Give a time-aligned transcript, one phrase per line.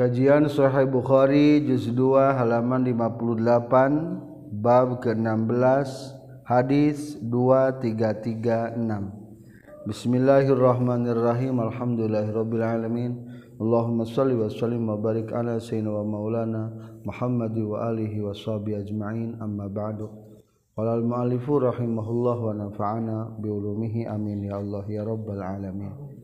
[0.00, 6.16] Kajian Sahih Bukhari juz 2 halaman 58 bab ke-16
[6.48, 8.40] hadis 2336
[9.84, 11.60] Bismillahirrahmanirrahim.
[11.60, 13.28] Alhamdulillahirabbil alamin.
[13.60, 16.72] Allahumma shalli wa sallim wa barik ala sayyidina wa maulana
[17.04, 19.36] Muhammad wa alihi wa sahbihi ajma'in.
[19.36, 20.08] Amma ba'du.
[20.80, 24.08] Qala al-mu'allifu rahimahullah wa nafa'ana bi ulumihi.
[24.08, 26.19] Amin ya Allah ya rabbal alamin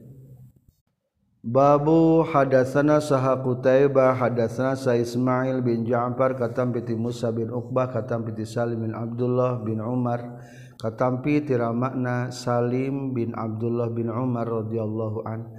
[1.47, 8.27] Babu hadasana saha Qutaibah hadasana sa Ismail bin Ja'far katam piti Musa bin Uqbah katam
[8.27, 10.43] piti Salim bin Abdullah bin Umar
[10.75, 15.55] katam piti ramakna Salim bin Abdullah bin Umar radhiyallahu an.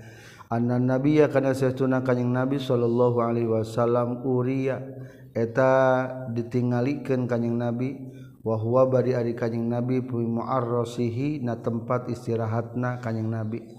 [0.52, 4.84] Anna nabiyya kana saytuna kanjing nabi sallallahu alaihi wasallam uriya.
[5.32, 6.04] Eta
[6.36, 7.96] ditinggalikeun kanjing nabi
[8.44, 13.77] wa huwa bari ari kanjing nabi fi mu'arrasihi na tempat istirahatna kanjing nabi.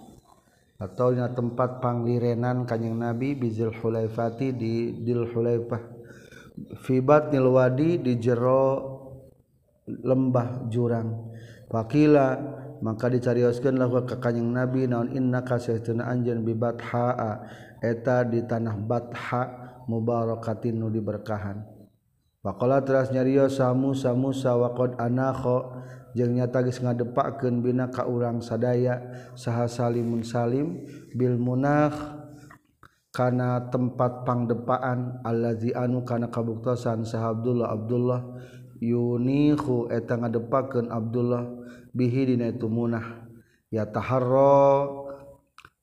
[0.78, 5.82] ataunya tempat panglirenan Kanjeng Nabi bizil Hulaifati di Dil Hulaifah
[6.86, 8.94] fibat nilwadi di jero
[9.86, 11.34] lembah jurang.
[11.68, 12.38] Fakila
[12.78, 17.42] maka dicarioskeunlah ka Kanjeng Nabi naon inna kasaituna anjeun bi bathaa
[17.82, 19.42] eta di tanah batha
[19.90, 21.77] mubarakatin nu diberkahan.
[22.38, 25.74] Pakola teras nyario samu samu sawakod anakho
[26.14, 29.02] jeung nyata geus ngadepakeun bina ka urang sadaya
[29.34, 30.86] saha salimun salim
[31.18, 31.98] bil munakh
[33.10, 38.20] kana tempat pangdepaan allazi anu kana kabuktosan saha Abdullah Abdullah
[38.78, 41.42] yunihu eta ngadepakeun Abdullah
[41.90, 43.26] bihi dina itu munah
[43.74, 44.86] ya taharra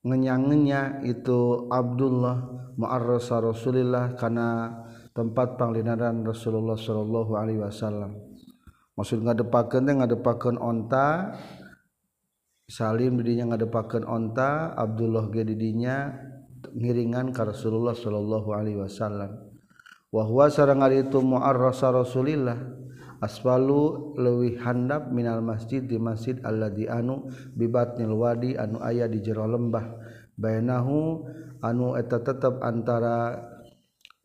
[0.00, 2.48] ngenyangnya itu Abdullah
[2.80, 4.72] ma'arrasa Rasulillah kana
[5.16, 8.12] tempat panglinaran Rasulullah Shallallahu Alaihi Wasallam.
[8.96, 11.36] Maksud ngadepakeun teh ngadepakeun onta
[12.66, 16.10] Salim didinya ngadepakeun onta Abdullah ge didinya
[16.74, 19.38] ngiringan ka Rasulullah sallallahu alaihi wasallam.
[20.10, 22.58] Wa huwa sareng ari itu mu'arrasa Rasulillah
[23.22, 29.46] asfalu leuwih handap minal masjid di masjid alladzi anu bibatnil wadi anu aya di jero
[29.46, 29.86] lembah.
[30.34, 31.22] Bainahu
[31.62, 33.46] anu eta tetep antara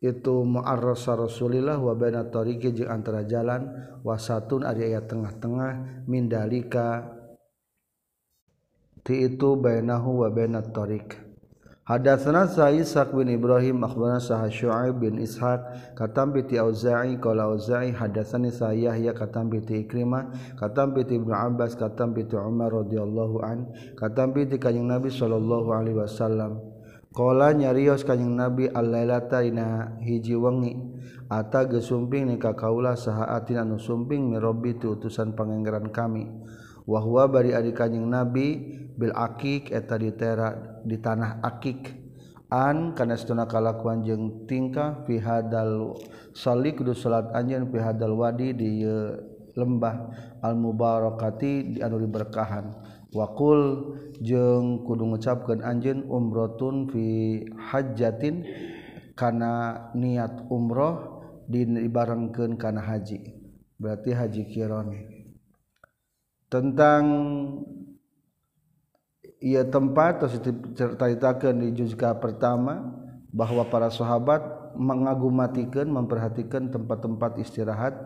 [0.02, 3.70] itu mu'arrasa Rasulillah wa baina tariqi jeung antara jalan
[4.02, 7.06] wasatun ari aya tengah-tengah min dalika
[9.06, 11.32] ti itu bainahu wa baina tariq.
[11.82, 18.54] Hadatsana Sa'id bin Ibrahim akhbarana Sah Syu'aib bin Ishaq katam bi Auza'i qala Auza'i hadatsani
[18.54, 23.66] Sa Yahya katam bi Ikrimah katam bi Ibnu Abbas katam bi Umar radhiyallahu an
[23.98, 26.71] katam bi Kanjeng Nabi sallallahu alaihi wasallam
[27.12, 29.44] Kala nyarios kanyang Nabi al-lailata
[30.00, 30.72] hiji wengi.
[31.28, 36.24] Ata gesumping ni ka kaula sahaatin anu sumping mirobi utusan pangenggeran kami.
[36.88, 42.00] Wa huwa bari adi kanjing Nabi bil akik eta di tera di tanah akik.
[42.48, 45.96] An kana setuna kalakuan jeung tingkah fi hadal
[46.32, 48.88] salik kudu salat anjeun fi hadal wadi di
[49.52, 49.96] lembah
[50.40, 52.81] al mubarakati anu diberkahan.
[53.12, 57.04] wakul jeung kudu ngucapkan anjun umrotun fi
[57.56, 58.44] hajatin
[59.14, 63.20] kana niat umroh dibarengkeun kana haji.
[63.76, 64.94] Berarti haji kiron
[66.52, 67.04] tentang
[69.40, 72.92] ia tempat terus diceritakan di juzka pertama
[73.32, 74.44] bahwa para sahabat
[74.76, 77.96] mengagumatikan memperhatikan tempat-tempat istirahat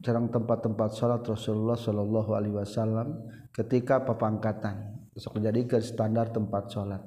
[0.00, 3.20] sarang tempat-tempat salat Rasulullah Shallallahu Alaihi Wasallam
[3.52, 4.96] ketika pepangkatan.
[5.10, 7.02] Sok jadikan standar tempat salat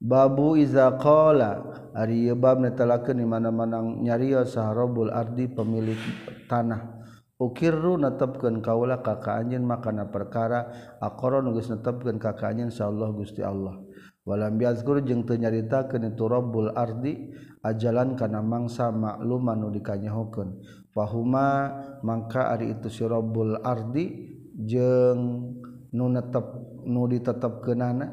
[0.00, 1.60] babu iza qala
[1.92, 6.00] ari bab netelakeun di mana-mana nyario saharobul ardi pemilik
[6.48, 6.98] tanah.
[7.40, 12.72] Ukirru netepkeun kaula ka ka anjeun makana perkara aqara nu geus netepkeun ka ka anjeun
[12.72, 13.80] insyaallah Gusti Allah.
[14.24, 17.32] Walam biazkur jeung teu nyaritakeun itu rabbul ardi
[17.64, 20.60] ajalan kana mangsa makluman nu dikanyahokeun
[20.90, 21.70] Fahuma
[22.02, 24.26] mangka ari itu si Rabbul Ardi
[24.58, 25.54] jeung
[25.94, 26.46] nu netep
[26.86, 28.06] nu ditetepkeunana.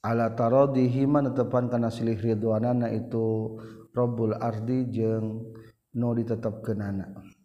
[0.00, 3.54] Ala taradihi man tetepan kana silih ridwanana itu
[3.94, 5.54] Rabbul Ardi jeung
[5.94, 7.38] nu ditetepkeunana.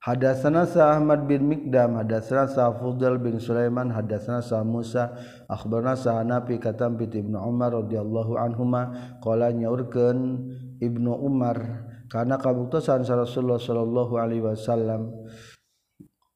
[0.00, 5.12] Hadatsana Sa Ahmad bin Mikdam hadatsana Sa Fudal bin Sulaiman hadatsana Sa Musa
[5.44, 10.48] akhbarna Sa Hanafi katam bi Ibnu Umar radhiyallahu anhuma qala nyaurkeun
[10.80, 11.86] Ibnu Umar.
[12.10, 15.12] Kana kabuktosan sa Rasulullah sallallahu alaihi wasallam.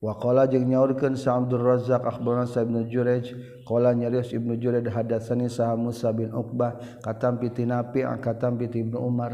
[0.05, 3.33] Wa qala jeung nyaurkeun Sa Abdul Razzaq akhbarana Sa Ibnu Jurayj
[3.65, 9.01] qala nyarios Ibnu Jurayj hadatsani Sa Musa bin Uqbah katam bi Nafi katam bi Ibnu
[9.01, 9.33] Umar.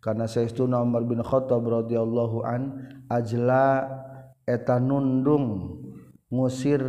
[0.00, 2.62] Karena saestuna Umar bin Khattab radhiyallahu an
[3.12, 3.90] ajla
[4.46, 5.76] eta nundung
[6.32, 6.80] ngusir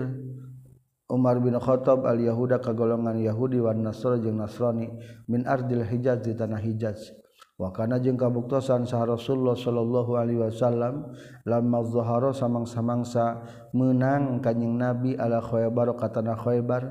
[1.12, 4.88] Umar bin Khattab al Yahuda ka golongan Yahudi wan Nasr jeung Nasrani
[5.28, 7.12] min ardil Hijaz di tanah Hijaz.
[7.58, 11.10] wakana jeung kabuktosan sah Rasulullah sallallahu Alaihi Wasallam
[11.42, 13.42] lamma Zoharo samang-samangsa
[13.74, 16.86] menang kanjing nabi ala Khaybar katana Khaybar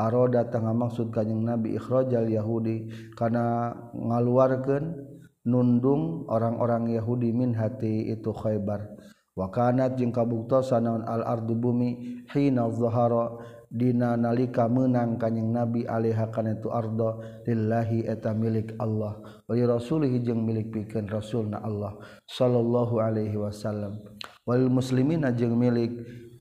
[0.00, 5.04] aroda tengah maksud kanjing nabi ikhrajal Yahudi kana ngaluarkeun
[5.44, 8.96] nundung orang-orang Yahudi min hati itu khoebar
[9.36, 13.36] wakanat jeung kabuktosan naon al ardu bumi hina zahara
[13.70, 19.18] dina nalika menang kanyeng nabi alaiha kana itu ardo lillahi eta milik Allah.
[19.46, 21.98] Wali rasulih jeung milik pikeun rasulna Allah
[22.30, 24.02] sallallahu alaihi wasallam.
[24.46, 25.92] Wal muslimina jeung milik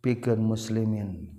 [0.01, 1.35] pikeun muslimin.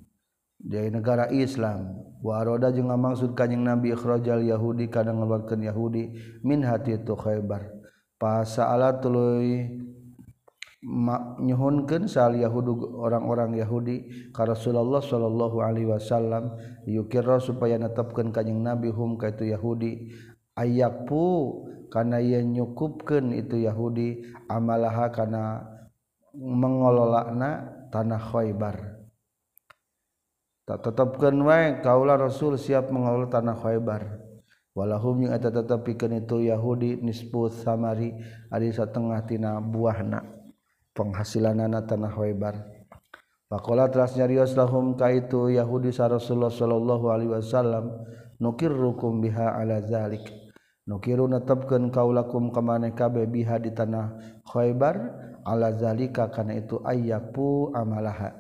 [0.56, 1.94] Di negara Islam
[2.26, 6.10] waroda jeung maksud kanjing Nabi ikhrajal Yahudi kadang ngeluarkeun Yahudi
[6.42, 7.70] min hati itu Khaybar
[8.18, 9.85] pasala tuluy
[11.42, 16.54] nyhunkan saal Yahudu orang-orang Yahudi ka Rasulullah Shallallahu Alaihi Wasallam
[16.86, 20.14] yukira supaya netapkan kanyeng nabi hum ka itu Yahudi.
[20.56, 21.52] Ayapu
[21.90, 25.66] karena ia nyukupkan itu Yahudi amalaha karena
[26.32, 28.76] mengelolakna tanah Khaybar.
[30.66, 34.02] Tak tetapkan wae kaulah Rasul siap mengelola tanah Khaybar.
[34.76, 38.12] Walahum yang eta tetepikeun itu Yahudi nisbu samari
[38.52, 40.35] ari satengah tina buahna.
[40.96, 42.76] penghasilan anak tanah Khaybar
[43.46, 47.94] Pakola teras nyarios lahum ka itu Yahudi sa Rasulullah sallallahu alaihi wasallam
[48.42, 50.26] nukirrukum biha ala zalik.
[50.86, 54.18] Nukiru netepkeun kaulakum ka maneh kabe biha di tanah
[54.50, 54.98] Khaybar
[55.46, 58.34] ala zalika kana itu ayyaku amalaha.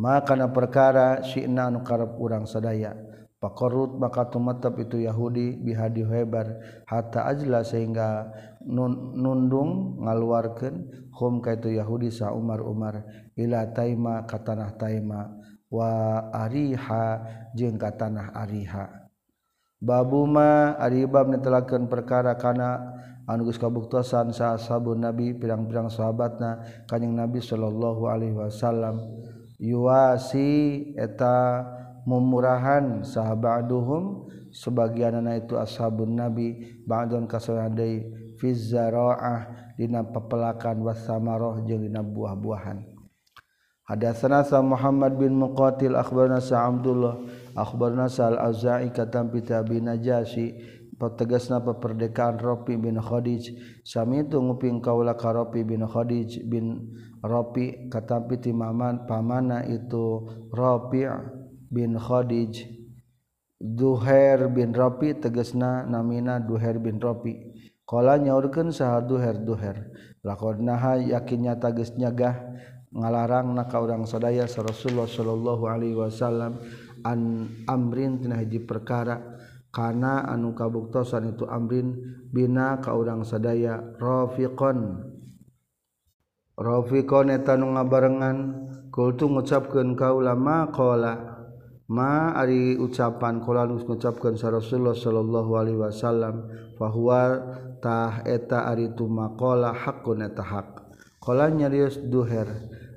[0.00, 2.96] Maka kana perkara syi'na anu karep urang sadaya.
[3.42, 8.30] Pakorut maka tumetep itu Yahudi bihadi hebar hatta ajla sehingga
[8.62, 13.02] nun, nundung ngaluarkan hum ka itu Yahudi sa Umar Umar
[13.34, 15.34] ila taima ka tanah taima
[15.66, 15.90] wa
[16.30, 17.18] ariha
[17.58, 19.10] jeung ka tanah ariha.
[19.82, 22.94] Babuma ari bab netelakeun perkara kana
[23.26, 29.02] anu geus kabuktosan sa sabun nabi pirang-pirang sahabatna kanjing nabi sallallahu alaihi wasallam
[29.58, 38.04] yuasi eta memurahan sahabathum sebagian anak itu ashabun nabi ba'dun kasadai
[38.36, 42.84] fi zaraah dina pepelakan wasamaroh jeung dina buah-buahan.
[43.82, 47.18] Hadatsana sa Muhammad bin Muqatil akhbarna sa Abdullah
[47.58, 50.54] akhbarna sa Al-Auza'i katam bi Tabi Najashi
[51.02, 53.58] tegasna peperdekaan Rafi bin Khadij.
[53.82, 60.30] Sami itu nguping kaula ka Rafi bin Khadij bin Rafi katam bi timaman pamana itu
[60.54, 61.41] Rafi'
[61.72, 62.68] bin Khadij.
[63.62, 67.54] Duher bin Rapi tegesna namina Duher bin Rapi
[67.86, 69.86] Kala nyaurkeun saha Duher Duher
[70.26, 72.42] lakonaha yakinnya tages nyagah
[72.92, 76.60] ngalarang na ka urang sadaya sa Rasulullah sallallahu alaihi wasallam
[77.06, 79.32] an amrin tina hiji perkara.
[79.72, 81.96] Kana anu kabuktosan itu amrin
[82.28, 85.00] bina ka urang sadaya rafiqon.
[86.60, 88.36] Rafiqon eta nu ngabarengan
[88.92, 91.31] kul tu ngucapkeun ulama qala?
[91.92, 96.48] ma ari ucapan kala nu ngucapkeun sa Rasulullah sallallahu alaihi wasallam
[96.80, 97.36] fahuwa
[97.84, 100.68] tah eta ari tumaqala haqqun eta hak.
[101.20, 102.48] Qala nyarios duher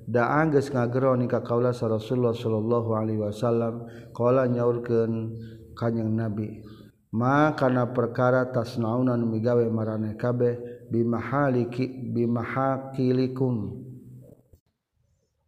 [0.07, 3.83] da anggeus ngagero ni ka kaula sa Rasulullah sallallahu alaihi wasallam
[4.15, 5.35] qala nyaurkeun
[5.75, 6.63] kanjing nabi
[7.11, 13.83] ma kana perkara tasnauna nu migawe maraneh kabeh bimahaliki bimahakilikum.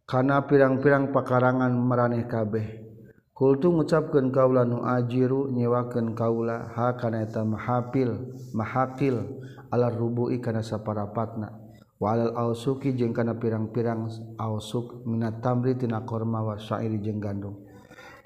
[0.08, 2.87] Kana pirang-pirang pakarangan maraneh kabeh.
[3.38, 9.14] Kultu ngucapkan kaula nu ajiru nyewakan kaula ha kana eta mahapil mahakil
[9.70, 11.46] ala rubu'i kana saparapatna.
[12.02, 14.10] Walal ausuki jeung kana pirang-pirang
[14.42, 17.62] ausuk minat tamri tina korma wa syairi jeung gandum.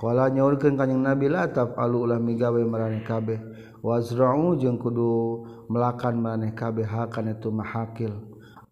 [0.00, 3.36] Qala nyaurkeun kanjing nabi la taf alu ulah migawe maraneh kabeh.
[3.84, 8.16] Wazra'u jeung kudu melakan maraneh kabeh ha kana tu mahakil.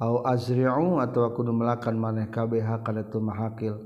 [0.00, 3.76] Au azri'u atawa kudu melakan maraneh kabeh ha kana tu mahakil.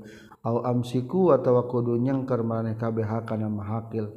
[0.45, 4.13] amsiku atawa kudu nyengker maneh kabeh kana mahakil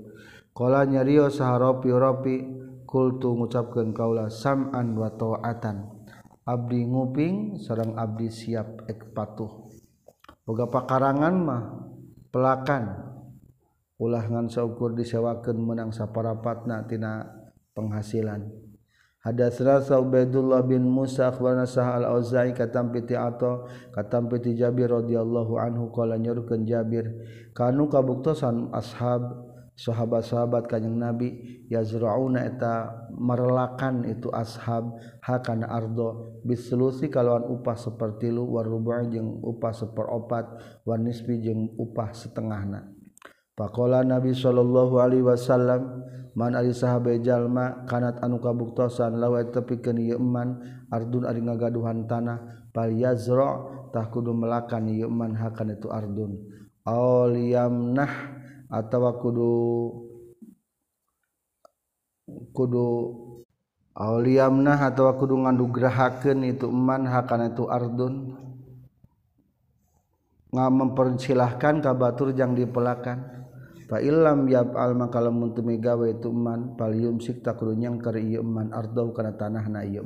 [0.53, 2.59] qala nyario saharopi-ropi
[2.89, 6.01] kultu ngucapkeun kaula sam'an wa ta'atan.
[6.49, 9.69] Abdi nguping sareng abdi siap ek patuh.
[10.49, 11.63] Boga pakarangan mah
[12.33, 12.85] pelakan.
[14.01, 17.29] Ulah ngan saukur disewakeun menang saparapatna tina
[17.77, 18.68] penghasilan.
[19.29, 25.93] Hadatsna Ubaidullah bin Musa akhbarana Sa'al Auza'i katam piti Ato katam piti Jabir radhiyallahu anhu
[25.93, 27.13] qala nyarukeun Jabir
[27.53, 29.21] kanu kabuktosan ashab
[29.77, 38.49] sahabat-sahabat kanjing Nabi yazrauna eta merelakan itu ashab hakana ardo bislusi kalawan upah seperti lu
[38.49, 40.57] warubu'i jeung upah seperopat
[40.89, 42.98] wanisbi jeung upah setengahna.
[43.59, 46.07] Pakola Nabi Shallallahu Alaihi Wasallam
[46.39, 50.63] man ari sahabe jalma kanat anu kabuktosan lawa tepikeun ieu man
[50.95, 53.59] ardun ari ngagaduhan tanah pal yazra
[53.91, 56.39] tah kudu melakan ieu man hakan itu ardun.
[56.87, 58.39] Aul yamnah
[58.71, 59.51] atawa kudu
[62.55, 62.87] kudu
[63.99, 68.15] aul yamnah atawa kudu ngandugrahakeun itu man hakan itu ardun.
[70.55, 73.38] Nga mempersilahkan kabatur jang dipelakan.
[73.89, 79.33] fa illam yab al makalamun itu gawe ituman palium sikta kurunyang ke iman ardau kana
[79.33, 79.99] tanahna na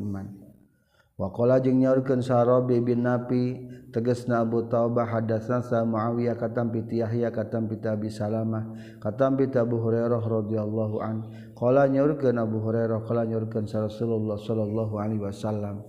[1.19, 3.61] wa Wakola jeung nyaurkeun Sarabi bin Nafi
[3.93, 9.61] tegasna Abu Taubah hadatsna sa Muawiyah katam piti Yahya katam piti Abi Salamah katam piti
[9.61, 11.29] Abu Hurairah radhiyallahu an.
[11.53, 15.85] Qala nyaurkeun Abu Hurairah qala nyaurkeun Rasulullah sallallahu alaihi wasallam.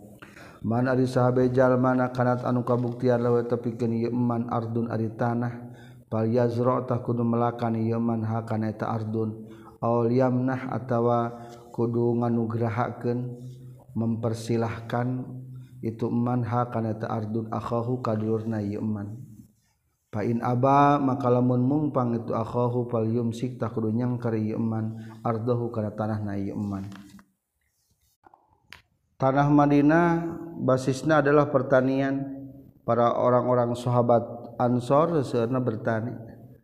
[0.62, 5.73] Man ari sahabe jalma kanat anu kabuktian lawe tepikeun ieu man ardun ari tanah
[6.14, 9.50] pal yazra ta kudu melakani yaman hakana eta ardun?
[9.82, 13.34] Aw yamnah atawa kudu nganugrahakeun
[13.98, 15.26] mempersilahkan
[15.82, 19.18] itu man hakana eta ardun akhahu kadulurna yaman
[20.14, 25.74] fa in aba maka lamun mungpang itu akhahu fal yumsik tah kudu nyangker yeman ardahu
[25.74, 26.86] kana tanahna yaman
[29.24, 30.20] Tanah Madinah
[30.60, 32.28] basisnya adalah pertanian
[32.84, 34.20] para orang-orang sahabat.
[34.64, 36.14] Ansor sebenarnya bertani.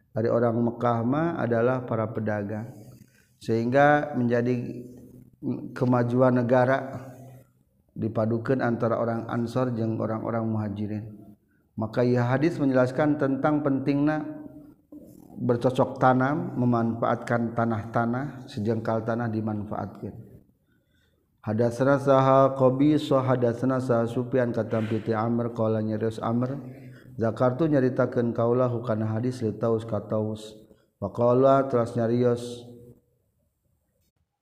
[0.09, 2.71] Dari orang Mekah mah adalah para pedagang.
[3.39, 4.83] Sehingga menjadi
[5.75, 7.07] kemajuan negara
[7.95, 11.05] dipadukan antara orang Ansor jeung orang-orang muhajirin.
[11.79, 14.23] Maka ia hadis menjelaskan tentang pentingnya
[15.39, 20.11] bercocok tanam memanfaatkan tanah-tanah sejengkal tanah dimanfaatkan.
[21.39, 26.59] Hadatsana saha qabisa hadatsana saha sufyan katam piti amr qala nyarios amr
[27.19, 30.55] zakartu nyaritakeun kaulahu kana hadis li taus ka taus.
[31.03, 32.63] Faqala teras nyarios.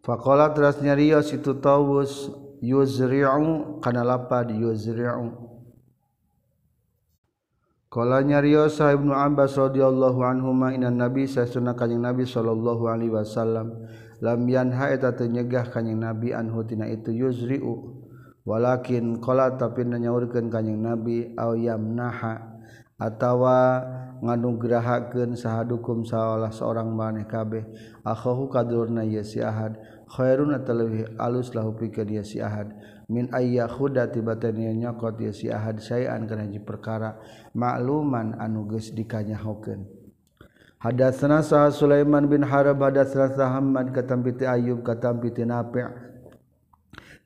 [0.05, 2.29] Faqala teras nyarios itu taus
[2.61, 5.57] yuzri'u kana lapad yuzri'u
[7.87, 13.87] Qala nyariosa Ibnu Abbas radhiyallahu anhuma inna nabi sasuna kanjing nabi sallallahu alaihi wasallam.
[14.19, 18.03] Lam yanha eta teu nyegah kanjing nabi anhu tina itu yuzri'u
[18.43, 22.56] walakin qala tapi nanyaurkeun kanjing nabi aw yamnaha
[22.97, 23.85] atawa
[24.25, 27.61] nganugrahakeun sahadukum saolah seorang maneh kabeh
[28.01, 29.77] akhahu kadurna ya si ahad
[30.09, 32.73] khairun atalwi alus lahu pikeun ya si ahad
[33.05, 37.21] min ayya khuda tibatan nyokot ya si ahad sayan kana hiji perkara
[37.53, 39.85] makluman anu geus dikanyahokeun.
[40.77, 46.06] Hadatsana Sa Sulaiman bin Harab hadatsana Muhammad katam piti Ayyub katam piti Nafi'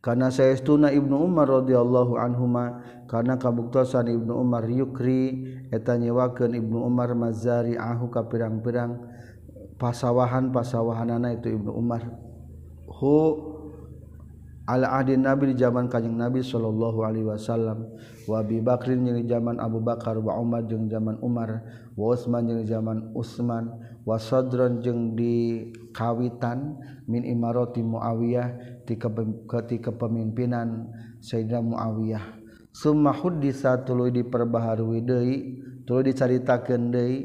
[0.02, 7.14] karena sayauna Ibnu Umar roddhiallahu anhma karena kabuktosan Ibnu Umar Yukri eta nyewaken Ibnu Umar
[7.14, 8.98] Mazari Ahu ka pirang-pirang
[9.78, 12.02] pasawahan pasawahanana itu Ibnu Umar.
[12.90, 13.52] Hu
[14.72, 17.92] Alaadin Nabi di zaman Kanjeng Nabi Shallallahu Alaihi Wasallam
[18.30, 21.66] wabi Bakrin yang di zaman Abu Bakar wa Umar jeung zaman Umar
[21.98, 23.68] wa usman yang di zaman Utsman
[24.06, 26.78] wa Sadron jeung di kawitan
[27.10, 30.90] min imarati Muawiyah ketika pemimpinan
[31.22, 32.26] Sayyidina Muawiyah.
[32.72, 35.36] Summa huddisa tuluy diperbaharui deui
[35.84, 37.18] tuluy dicaritakeun deui.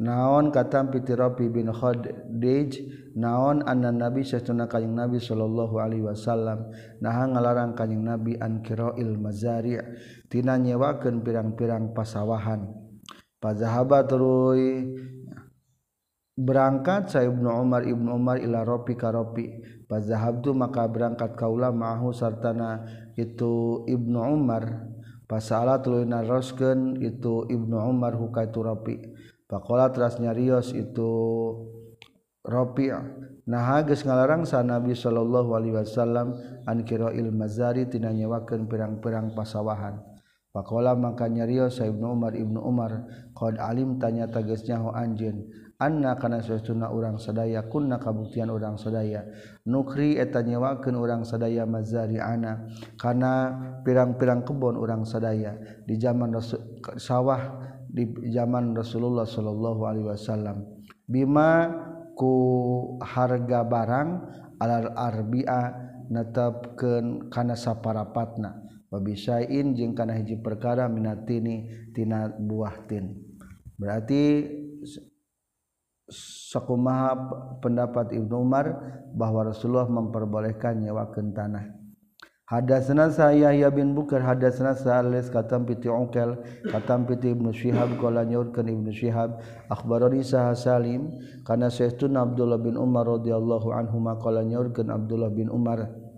[0.00, 2.72] Naon kata pitirapi bin Khadij
[3.16, 6.72] naon anna nabi sesuna kanjing nabi sallallahu alaihi wasallam.
[7.04, 9.76] Nah ngalarang kanjing nabi an qira'il mazari'
[10.32, 12.64] tina nyewakeun pirang-pirang pasawahan.
[13.40, 14.88] Pazahaba turuy
[16.40, 22.86] berangkat saya Ibnu Umar Ibnu Umar ila Robi karopi Fazahabtu maka berangkat kaula ma'ahu sartana
[23.18, 24.86] itu Ibnu Umar.
[25.26, 28.96] Pasalah tuluy naroskeun itu Ibnu Umar huka itu Robi
[29.50, 31.10] Pakola teras nyarios itu
[32.46, 32.90] Robi
[33.50, 36.38] Nah geus ngalarang sa Nabi sallallahu alaihi wasallam
[36.70, 39.98] an qira'il mazari tina nyewakeun pirang-pirang pasawahan.
[40.54, 45.50] Pakola maka nyarios saya Ibnu Umar Ibnu Umar qad alim tanya tagesnya ho anjeun.
[45.80, 49.24] anak karena suasuna orang sadaya kunna kabuktian orang sadaya.
[49.64, 52.68] Nukri eta nyewakeun orang sadaya mazari ana
[53.00, 55.56] karena pirang-pirang kebon orang sadaya.
[55.88, 56.36] Di zaman
[57.00, 57.42] sawah
[57.88, 60.68] di zaman Rasulullah sallallahu alaihi wasallam.
[61.08, 61.72] Bima
[62.12, 62.36] ku
[63.00, 64.08] harga barang
[64.60, 65.74] alal arbia
[66.12, 68.68] netapkeun kana saparapatna.
[68.90, 73.16] Wabisa'in jeung kana hiji perkara minatini tina buah tin.
[73.78, 74.44] Berarti
[76.10, 77.14] sakumaha
[77.62, 78.66] pendapat Ibnu Umar
[79.14, 81.80] bahwa Rasulullah memperbolehkan nyewakeun tanah.
[82.50, 86.34] Hadatsana saya Yahya bin Bukar hadatsana Salis katam piti Uqal
[86.66, 89.38] katam piti Ibnu Syihab qala nyaurkeun Ibnu Syihab
[89.70, 91.14] akhbarani Sah Salim
[91.46, 96.09] kana Syekhun Abdullah bin Umar radhiyallahu anhu qala nyaurkeun Abdullah bin Umar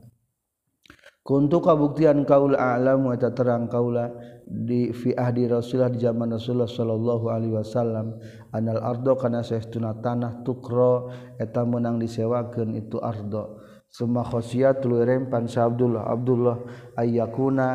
[1.22, 4.10] Kuntu kabuktian kaul alam wa terang kaula
[4.42, 8.18] di fi ahdi Rasulullah di zaman Rasulullah sallallahu alaihi wasallam.
[8.50, 13.62] Anal ardo kana saestuna tanah tukro eta meunang disewakeun itu ardo.
[13.86, 16.58] Summa khosiyat lu rempan sa Abdullah Abdullah
[16.98, 17.68] ayyakuna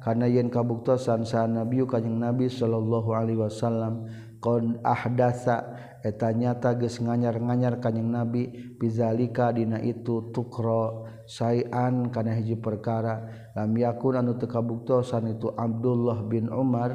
[0.00, 4.08] kana yen kabuktosan sa nabi kanjing nabi sallallahu alaihi wasallam.
[4.40, 5.60] Qad ahdasa
[6.04, 13.24] eta nyata geus nganyar-nganyar kanjing Nabi bizalika dina itu tukro sayan kana hiji perkara.
[13.56, 16.92] Lam yakun anu teu kabuktosan itu Abdullah bin Umar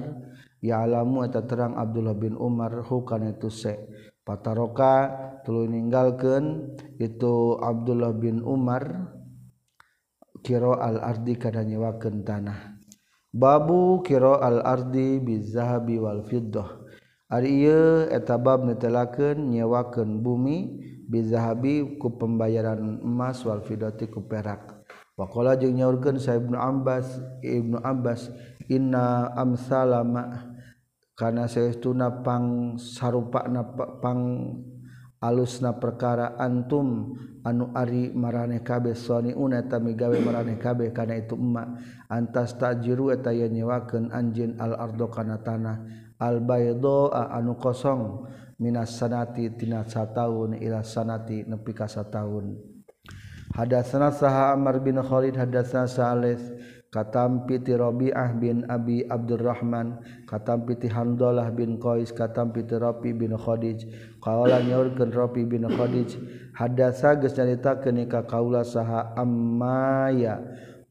[0.62, 3.74] ya alamu eta terang Abdullah bin Umar hukana itu se.
[4.22, 5.10] Pataroka
[5.42, 9.10] tuluy ninggalkeun itu Abdullah bin Umar
[10.46, 12.78] kiro al ardi kana nyewakeun tanah.
[13.34, 16.79] Babu kiro al ardi bizahabi wal fiddah.
[17.30, 17.70] Ari
[18.10, 24.82] etabab netelaken nyewaken bumi bizahabi ku pembayaran emas walfidoti ku perak.
[25.14, 28.34] Wakola jeung nyaurkeun sa Ibnu Abbas, Ibnu Abbas
[28.66, 30.50] inna amsalama
[31.14, 33.62] kana saestuna pang sarupana
[34.02, 34.22] pang
[35.22, 41.36] alusna perkara antum anu ari marane kabeh soni una tami gawe marane kabeh kana itu
[41.36, 48.28] emak antas tajiru eta nyewakeun anjeun al ardo kana tanah albaydoa anu kosong
[48.60, 52.60] minas sanati tina sataun ila sanati nepi ka sataun.
[53.56, 56.44] Hadatsana saha amr bin khalid hadatsana salis
[56.94, 59.98] katampi ti rabi'ah bin abi abdurrahman
[60.30, 63.90] katampi ti hamdalah bin qais katampi ti rafi bin khadij.
[64.22, 66.20] Qala nyaurkeun rafi bin khadij
[66.54, 70.44] hadatsa geus nyaritakeun ka kaula saha ammaya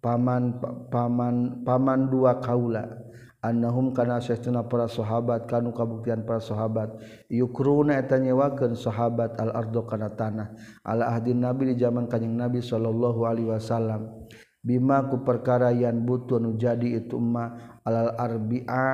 [0.03, 0.59] paman
[0.91, 3.08] paman paman dua kaula.
[3.39, 6.99] annahum kana sahtuna para sahabat kanu kabuktian para sahabat.
[7.31, 10.55] Yukruna eta nyewakeun sahabat al ardo kana tanah.
[10.83, 14.27] Ala ahdin nabi di zaman kanjing nabi sallallahu alaihi wasallam.
[14.59, 18.91] Bima ku perkara yan butuh nu jadi itu ma alal arbi'a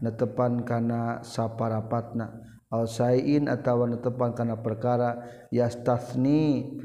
[0.00, 2.46] netepan kana saparapatna.
[2.68, 6.76] Al sain atawa netepan kana perkara yastasni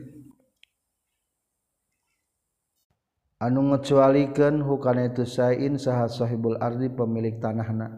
[3.43, 7.91] anu ngecualikan hukana itu sain saha sahibul ardi pemilik tanahna.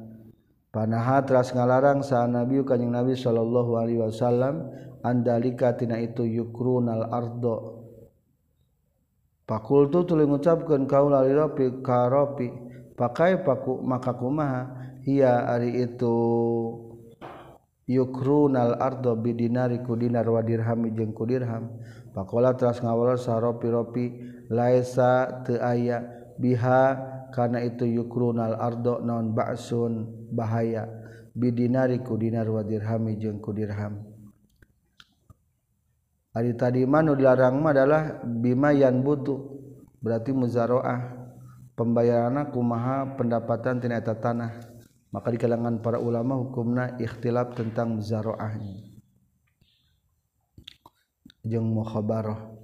[0.74, 4.66] Panaha teras ngalarang saha nabi kanjing nabi sallallahu alaihi wasallam
[5.06, 7.86] andalika tina itu yukrunal ardo.
[9.46, 12.50] Pakultu tuluy ngucapkeun kaula liropi karopi
[12.98, 14.82] pakai paku maka kumaha?
[15.06, 16.18] Hiya ari itu
[17.86, 21.70] yukrunal ardo bidinari ku dinar wa dirham jeung ku dirham.
[22.10, 26.06] Pakola teras ngawala saropi-ropi laisa teu aya
[26.38, 30.88] biha kana itu yukrunal ardo naon ba'sun bahaya.
[31.36, 34.08] Bidinari ku dinar wa dirham jeung ku dirham.
[36.32, 39.40] Tadi manu dilarangma adalah bimayan butuh
[40.00, 41.28] berarti muzaroah.
[41.76, 44.64] Pembayaran aku maha pendapatan tinta tanah.
[45.12, 48.96] Maka di kalangan para ulama hukumna ikhtilaf tentang muzaroahnya.
[51.44, 52.55] Jeng mukhabarah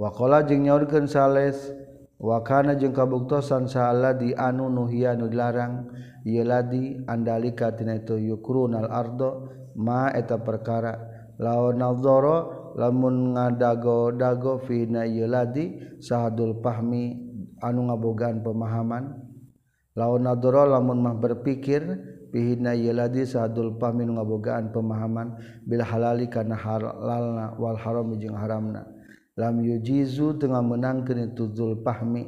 [0.00, 1.76] wakola jeng nyaurkeun sales
[2.16, 5.92] wakana jeung kabuktosan sahala di anu nuhia nu dilarang
[6.24, 10.96] ieu ladi andalika tina itu yukrunal ardo ma eta perkara.
[11.40, 12.36] Lawan nadzara
[12.76, 17.16] lamun ngadago-dago fina ieu ladi sahadul pahmi
[17.64, 19.16] anu ngabogaan pemahaman.
[19.96, 21.80] Lawan nadzara lamun mah berpikir
[22.28, 28.36] pihina ieu ladi sahadul pahmi nu ngabogaan pemahaman bil halali kana halalna wal haram jeung
[28.36, 28.84] haramna.
[29.38, 32.24] lam yujizu tengah menangkan itu zulfahmi.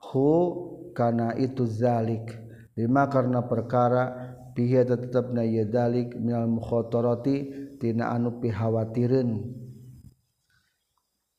[0.00, 0.30] Hu
[0.96, 2.34] karena itu zalik.
[2.74, 7.50] Lima karena perkara pihi tetap na yadalik minal mukhotoroti
[7.82, 9.42] tina anu pihawatirin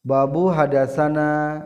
[0.04, 1.64] babu hadasana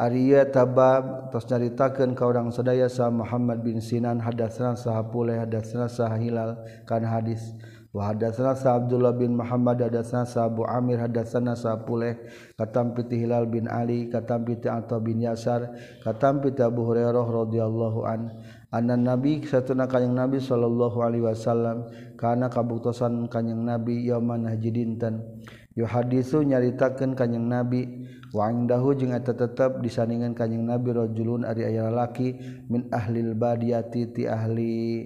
[0.00, 5.92] Arya tabab tos nyaritakeun ka urang sadaya sa Muhammad bin Sinan hadasna saha Pulai hadasna
[5.92, 6.56] saha Hilal
[6.88, 7.52] kan hadis.
[7.90, 12.18] wa hadatsana Abdullah bin Muhammad hadatsana Abu Amir hadatsana Sapuleh
[12.54, 15.74] katam piti Hilal bin Ali katam piti Atha bin Yasar
[16.06, 18.30] katam piti Abu Hurairah radhiyallahu an.
[18.70, 25.42] Anna nabi satuna kanjing nabi sallallahu alaihi wasallam kana kabuktosan kanjing nabi yauman haji dinten.
[25.74, 31.90] Yu hadisu nyaritakeun kanjing nabi Wangdahu jeung eta tetep disandingan kanjing Nabi rajulun ari aya
[31.90, 32.38] lalaki
[32.70, 35.02] min ahlil badiyati ti ahli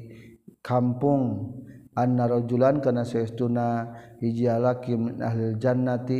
[0.60, 1.56] kampung.
[1.94, 6.18] anna rajulan kana saestuna hiji laki min ahli jannati.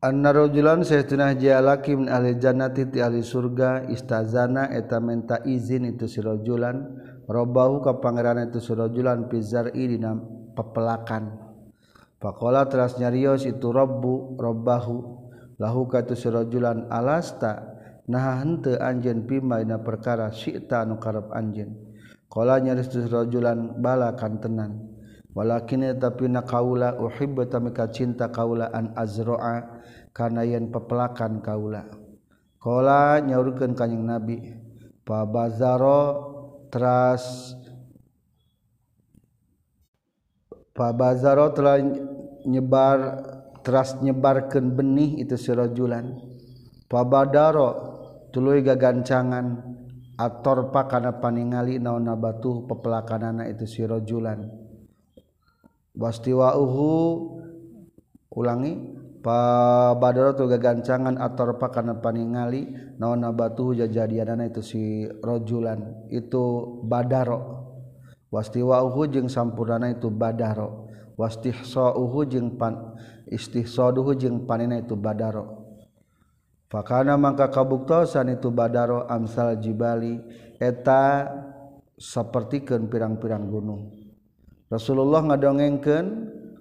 [0.00, 5.88] Anna rajulan saestuna hiji laki min ahli jannati ti ahli surga istazana eta menta izin
[5.88, 6.84] itu si rajulan
[7.28, 10.16] robahu ka pangeran itu si rajulan pizar'i dina
[10.56, 11.36] pepelakan
[12.20, 14.96] faqala teras nyarios itu robbu robbahu
[15.60, 17.76] lahu ka tu si rajulan alasta?
[18.10, 21.89] Nah henteu anjeun pima dina perkara syi'ta anu karep anjeun?
[22.30, 24.86] Kala nyaris rajulan bala kantenan.
[25.34, 29.82] Walakin tapi nak kaula uhibbu tamika cinta kaula an azroa
[30.14, 31.86] kana yen pepelakan kaula.
[32.62, 34.36] Kala nyaurkeun kanyang Nabi
[35.02, 36.02] fa bazaro
[36.70, 37.54] teras
[40.74, 41.78] fa bazaro telah
[42.46, 42.98] nyebar
[43.66, 46.14] teras nyebarkeun benih itu sirajulan.
[46.90, 47.70] Fa badaro
[48.34, 49.78] tuluy gagancangan
[50.20, 54.52] ator pakana paningali naon batu pepelakanana itu sirojulan
[55.96, 56.92] wastiwauhu
[58.36, 64.82] ulangi pabadara tu gagancangan ator pakana paningali naon batu jajadianana itu si
[65.20, 66.08] rojulan.
[66.08, 67.60] Itu badaro.
[68.30, 70.88] Wastiwauhu jeung sampurnana itu badaro.
[71.20, 72.96] Wastihsauhu jeung pan
[73.28, 75.59] istihsaduhu jeung panina itu badaro.
[76.70, 80.22] Fakana mangka kabuktosan itu badaro amsal jibali
[80.62, 81.26] eta
[81.98, 83.90] sapertikeun pirang-pirang gunung.
[84.70, 86.06] Rasulullah ngadongengkeun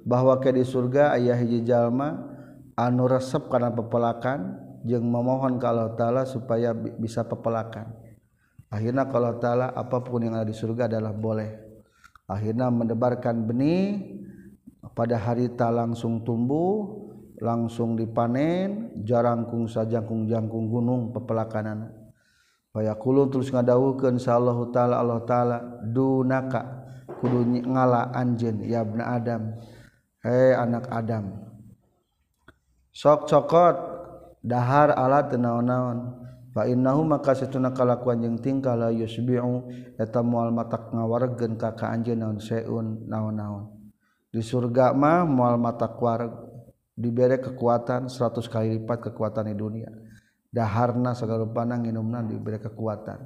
[0.01, 2.25] bahwa ke di surga ayah hiji jalma
[2.73, 7.93] anu resep kana pepelakan jeung memohon ka Allah taala supaya bisa pepelakan.
[8.73, 11.53] Akhirnya kalau taala apapun yang ada di surga adalah boleh.
[12.25, 14.17] Akhirnya mendebarkan benih
[14.97, 17.08] pada hari ta langsung tumbuh
[17.39, 21.91] langsung dipanen jarangkung sajangkung-jangkung gunung pepelakanan
[22.75, 26.85] payakulu terus ngadawukeun sallallahu taala Allah taala dunaka
[27.19, 29.55] kudu ngala anjeun ya ibna adam.
[30.19, 31.31] Hei anak adam
[32.91, 33.75] sok cokot
[34.43, 36.27] dahar ala teu naon-naon.
[36.49, 39.69] Fa innahu maka satuna kalakuan jeung tingkah la yusbi'u
[40.01, 43.69] eta moal matak ngawaregeun ka ka anjeun naon seun naon-naon.
[44.33, 46.48] Di surga mah moal matak wareg.
[46.99, 49.87] diberi kekuatan 100 kali lipat kekuatan di dunia.
[50.51, 53.23] Daharna segala panang inumna diberi kekuatan.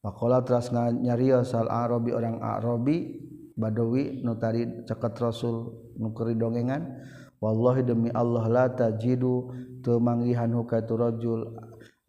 [0.00, 3.20] Pakola teras nyario sal Arabi orang Arabi
[3.58, 7.02] Badawi nutari ceket Rasul nukeri dongengan
[7.38, 9.50] Wallahi demi Allah la tajidu
[9.82, 11.54] temanggihan hukatu rajul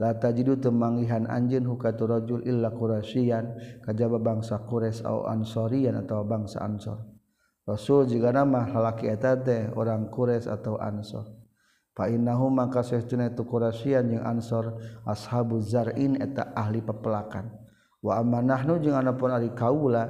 [0.01, 3.53] la tajidu temanggihan anjin hukatu rajul illa qurasyian
[3.85, 7.18] kajaba bangsa Quraisy au ansorian atau bangsa Ansor.
[7.69, 11.29] Rasul juga nama halaki etate orang Quraisy atau Ansor.
[11.93, 17.53] Fa innahu maka sahtuna itu Quraisyan jeung Ansor ashabu zar'in eta ahli pepelakan.
[18.01, 20.09] Wa amma nahnu jeung anapun ari kaula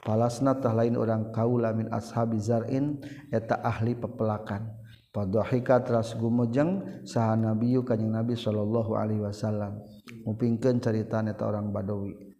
[0.00, 4.80] palasna tah lain orang kaula min ashabi zar'in eta ahli pepelakan.
[5.12, 9.78] Padahika teras gumujeng saha nabiyu kanjing Nabi sallallahu alaihi wasallam.
[10.24, 12.33] Mupingkeun carita eta orang Badawi.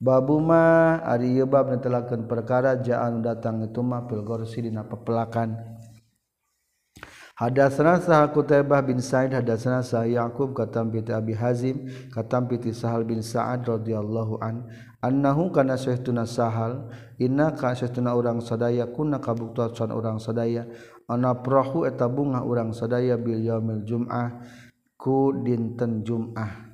[0.00, 5.76] babuma Ariyobab netelakan perkara jaan datang ituma pilgorsi dina pepelakan
[7.40, 13.08] Hadasna saha Kutaibah bin Sa'id hadasna saha Yaqub katam piti Abi Hazim katam piti Sahal
[13.08, 14.68] bin Sa'ad radhiyallahu an
[15.00, 20.68] annahu kana sahtuna Sahal inna ka sahtuna urang sadaya kunna kabuktuan urang sadaya
[21.08, 24.44] ana prahu eta bunga urang sadaya bil yaumil jum'ah
[25.00, 26.69] ku dinten jum'ah.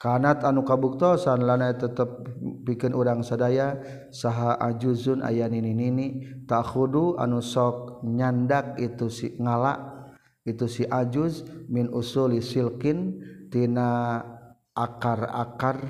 [0.00, 2.24] kanat anu kabuktosan lana tetap
[2.64, 3.76] bikin urang sadaya
[4.08, 6.06] saha ajuzun aya nini nini
[6.48, 10.08] takhudu anu sok nyandak itu si ngala
[10.48, 13.20] itu si ajuz min usuli silkin
[13.52, 14.24] tina
[14.72, 15.84] akar-akar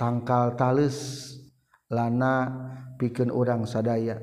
[0.00, 1.28] tangkal talis
[1.92, 2.48] lana
[2.96, 4.16] bikin urang sadaya.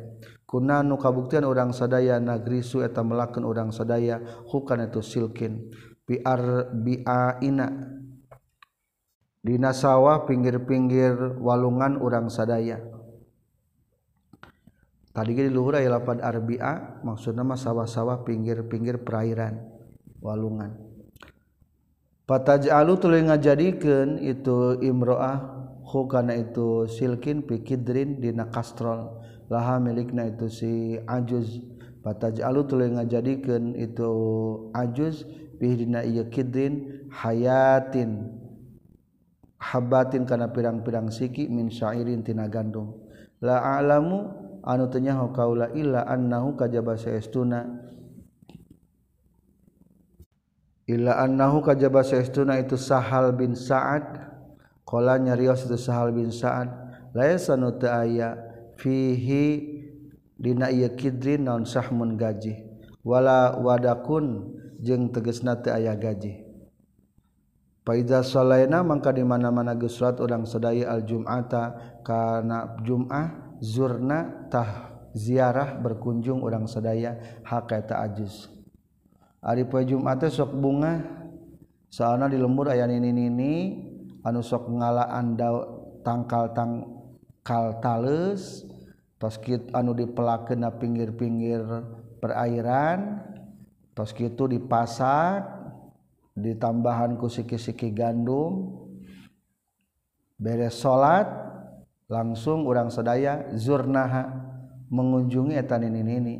[0.50, 4.20] Kuna nu kabuktian urang sadaya nagrisu eta melakukan urang sadaya
[4.52, 5.72] hukan itu silkin.
[6.04, 8.01] Biar biaina.
[9.42, 12.78] Dina sawah pinggir-pinggir walungan urang sadaya.
[15.12, 19.60] Tadi di luhur aya lapan arbia maksudna mah sawah-sawah pinggir-pinggir perairan
[20.22, 20.78] walungan.
[22.30, 29.20] Pataj'alu tuluy ngajadikeun itu imroah hukana itu silkin pikidrin dina kastrol.
[29.52, 31.60] Laha milikna itu si ajuz.
[32.06, 34.12] Pataj'alu tuluy ngajadikeun itu
[34.72, 35.28] ajuz
[35.60, 38.41] bihdina ieu kidrin hayatin.
[39.62, 42.98] habatin kana pirang-pirang siki min syairin tina gandum.
[43.46, 44.26] La a'lamu
[44.66, 47.70] anu tanya kaula illa annahu kajaba saestuna.
[50.90, 54.34] Illa annahu kajaba saestuna itu Sahal bin Sa'ad.
[54.82, 56.68] Qala nyarios itu Sahal bin Sa'ad.
[57.14, 58.36] La yasanu ta'aya
[58.82, 59.78] fihi
[60.42, 62.66] dina ieu kidrin naon sahmun gaji.
[63.06, 66.41] Wala wadakun jeung tegesna teu aya gaji.
[67.82, 75.02] Faiza salaina mangka di mana-mana geus salat urang sadaya al jum'ata kana jum'ah zurna tah
[75.18, 78.54] ziarah berkunjung urang sadaya hakata ajus.
[79.42, 81.02] Ari poe Jumat sok bunga
[81.90, 83.82] soalna di lembur aya nini-nini
[84.22, 88.66] anu sok ngalaan daun tangkal tangkal tales
[89.18, 89.38] tos
[89.74, 91.62] anu dipelakeun na pinggir-pinggir
[92.22, 93.22] perairan
[93.94, 95.61] tos kitu dipasak
[96.36, 98.82] ditambahan ku siki-siki gandum
[100.40, 101.28] beres salat
[102.08, 104.32] langsung orang sedaya zurnaha
[104.92, 106.36] mengunjungi etan ini ini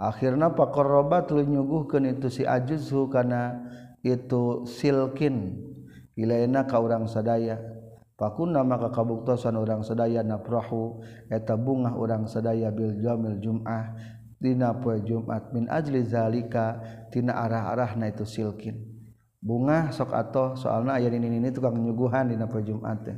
[0.00, 3.60] akhirnya pak korroba tuluy nyuguhkeun itu si ajuzhu karena
[4.00, 5.60] itu silkin.
[6.16, 7.60] Ilaina ka orang sadaya.
[8.16, 11.00] Pakuna maka kabuktosan orang sedaya nafrahu
[11.32, 13.96] eta bunga orang sedaya bil jamil jum'ah.
[14.40, 16.80] Dina poe Jumat min ajli zalika
[17.12, 18.89] tina arah-arahna itu silkin
[19.40, 23.16] bunga sok atau soalnya ayah ini ini tukang nyuguhan di napa Jumat teh.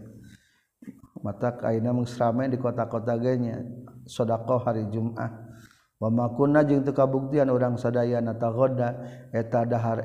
[1.23, 3.63] Mata aina mengrame di kota-kota genya
[4.07, 5.31] sodako hari Jumat.
[6.03, 10.03] Wamakuna jeung teu kabuktian urang sadaya natagoda eta dahar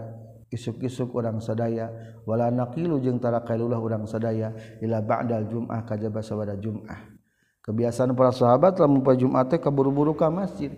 [0.54, 1.90] isuk-isuk urang sadaya.
[2.22, 7.18] Wala naqilu jeung tara kailulah urang sadaya ila ba'dal Jumat kajaba sabada Jumat.
[7.66, 10.70] Kebiasaan para sahabat lamun poe Jumat teh kaburu-buru ka masjid.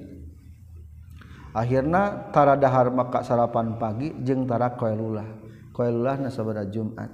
[1.60, 5.28] akhirnya tara dahar maka sarapan pagi jeung tara qailullah
[5.76, 7.12] qailullah nasabada Jumat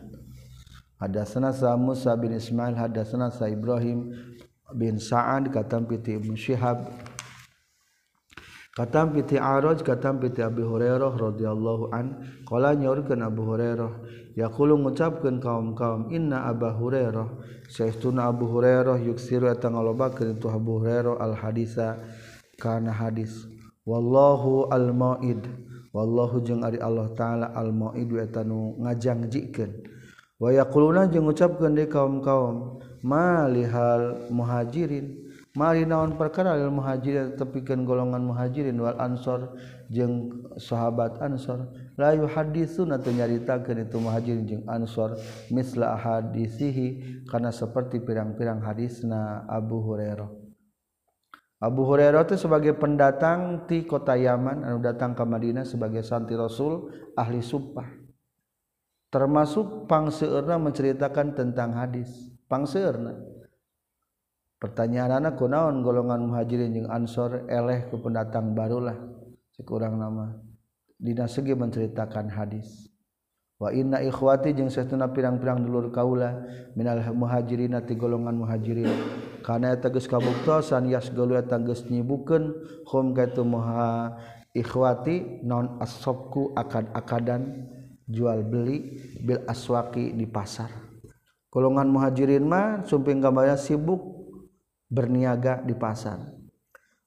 [0.96, 4.16] Hadatsana sa Musa bin Ismail hadatsana sa Ibrahim
[4.80, 6.88] bin Sa'ad katam piti Ibnu Syihab
[8.72, 13.92] katam piti Araj katam piti Abi Hurairah radhiyallahu an qala nyaurkeun Abu Hurairah
[14.40, 17.28] yaqulu ngucapkeun kaum-kaum inna Abu Hurairah
[17.68, 22.00] saestuna Abu Hurairah yuksiru eta ngalobakeun itu Abu Hurairah al hadisa
[22.56, 23.55] kana hadis.
[23.86, 25.46] wallahu almoid
[25.94, 29.72] wallahu jeung ari Allah taala almoid eta nu ngajangjikeun
[30.42, 35.22] wa yaquluna jeung ngucapkeun kaum-kaum malihal muhajirin.
[35.56, 39.56] Mari naon perkara lil muhajirin tepikan golongan muhajirin wal ansor
[39.88, 41.72] jeung sahabat ansor.
[41.96, 45.16] La hadisun atau nyaritakeun itu muhajirin jeung ansor
[45.48, 50.45] misla hadisihi kana saperti pirang-pirang hadisna Abu Hurairah.
[51.64, 56.92] Abu Hurairah itu sebagai pendatang di kota Yaman anu datang ke Madinah sebagai santi Rasul
[57.16, 57.88] ahli sumpah.
[59.08, 62.12] Termasuk pangseurna menceritakan tentang hadis.
[62.52, 63.16] Pangseurna.
[64.60, 69.00] Pertanyaan anak kunaon golongan muhajirin yang ansor eleh ke pendatang barulah?
[69.56, 70.36] Sekurang nama.
[71.00, 72.92] Dina segi menceritakan hadis.
[73.56, 76.44] Wa inna ikhwati jeung satuna pirang-pirang dulur kaula
[76.76, 78.92] minal muhajirin ti golongan muhajirin.
[79.46, 82.58] karena teges kabuktosan yas galuya tangges nyibukeun
[82.90, 84.18] hum kaitu maha
[84.58, 87.70] ikhwati non asobku akad-akadan
[88.10, 90.74] jual beli bil aswaki di pasar.
[91.54, 94.02] Golongan muhajirin mah sumping gambarnya sibuk
[94.90, 96.35] berniaga di pasar.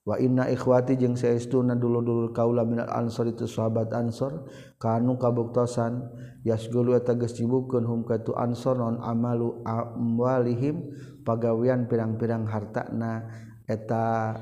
[0.07, 4.47] wa inna ikhwati jeung saestuna dulur-dulur kaula minal ansor itu sahabat ansor
[4.79, 6.07] kanu kabuktosan
[6.47, 10.87] yasgulu eta geus sibukkeun hum ka tu ansor non amalu amwalihim
[11.27, 13.27] pagawean pirang-pirang hartana
[13.69, 14.33] eta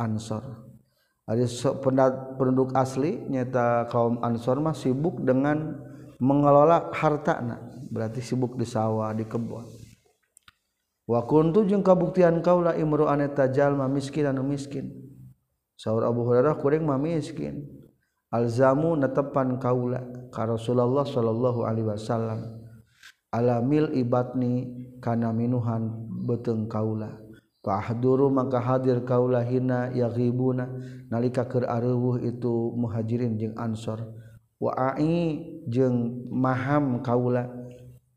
[0.00, 0.70] ansor.
[1.30, 1.46] Ari
[2.34, 5.78] penduduk asli nyata kaum ansor mah sibuk dengan
[6.18, 7.70] mengelola hartana.
[7.86, 9.79] Berarti sibuk di sawah di kebun.
[11.10, 14.94] wakuntu jeung kabuktian kaula imru aneta jalma miskin anu miskin.
[15.74, 17.66] Sahur Abu Hurairah kuring mah miskin.
[18.30, 22.62] Alzamu netepan kaula ka Rasulullah sallallahu alaihi wasallam.
[23.34, 24.70] Alamil ibatni
[25.02, 27.18] kana minuhan beteng kaula
[27.60, 30.70] Fahduru maka hadir kaula hina yaghibuna.
[31.10, 34.04] Nalika keur areuwuh itu muhajirin jeung ansor.
[34.62, 37.59] Wa ai jeung maham kaula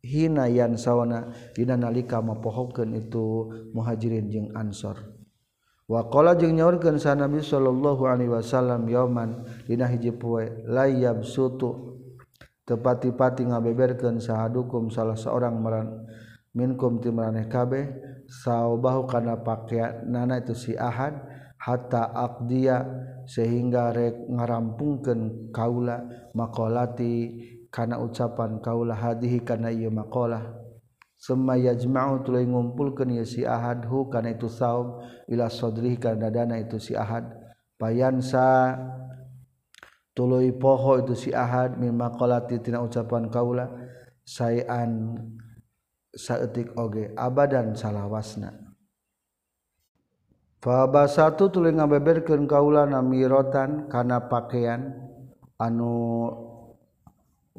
[0.03, 4.99] hinayan sawana dina nalika mapohokeun itu muhajirin jeung ansor.
[5.87, 11.99] Waqala jeung nyaurkeun sa nabi sallallahu alaihi wasallam yauman dina hiji poe layab sutu
[12.63, 16.07] tepati-pati ngabeberkeun sahadukum salah seorang meran
[16.55, 17.91] minkum ti maraneh kabeh
[18.31, 21.19] saubahu kana pakeanna itu si ahad
[21.59, 22.87] hatta aqdiya
[23.27, 27.39] sehingga rek ngarampungkeun kaula maqalati
[27.73, 30.62] kana ucapan kaula hadihi kana ieu maqalah.
[31.17, 35.01] Summa yajma'u tuluy ngumpulkeun ieu si ahadhu kana itu saum.
[35.25, 37.25] Ila sadrihi kana dadana itu si ahad.
[37.81, 38.77] Payansa
[40.13, 41.81] tuluy poho itu si ahad.
[41.81, 43.65] Min maqalati tina ucapan kaula
[44.21, 45.17] sayan
[46.13, 48.53] saeutik oge abadan salawasna.
[50.62, 54.95] Faba satu tuluy ngabeberkeun kaula namirotan kana pakaian
[55.59, 56.42] anu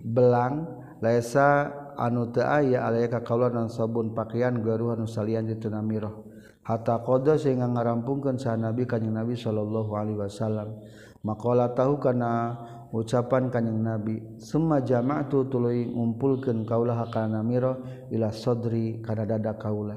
[0.05, 0.69] belang
[1.01, 7.37] laisa anu teu aya ka kaula dan sabun pakaian garuhan salian di tunamiroh hatta qada
[7.37, 10.81] sehingga ngarampungkeun sa nabi kanjing nabi sallallahu alaihi wasallam.
[11.25, 12.57] Maqala tahu kana
[12.93, 19.97] ucapan kanjing nabi summa jama'tu tuluy ngumpulkeun kaula hakana miro ila sadri kana dada kaula.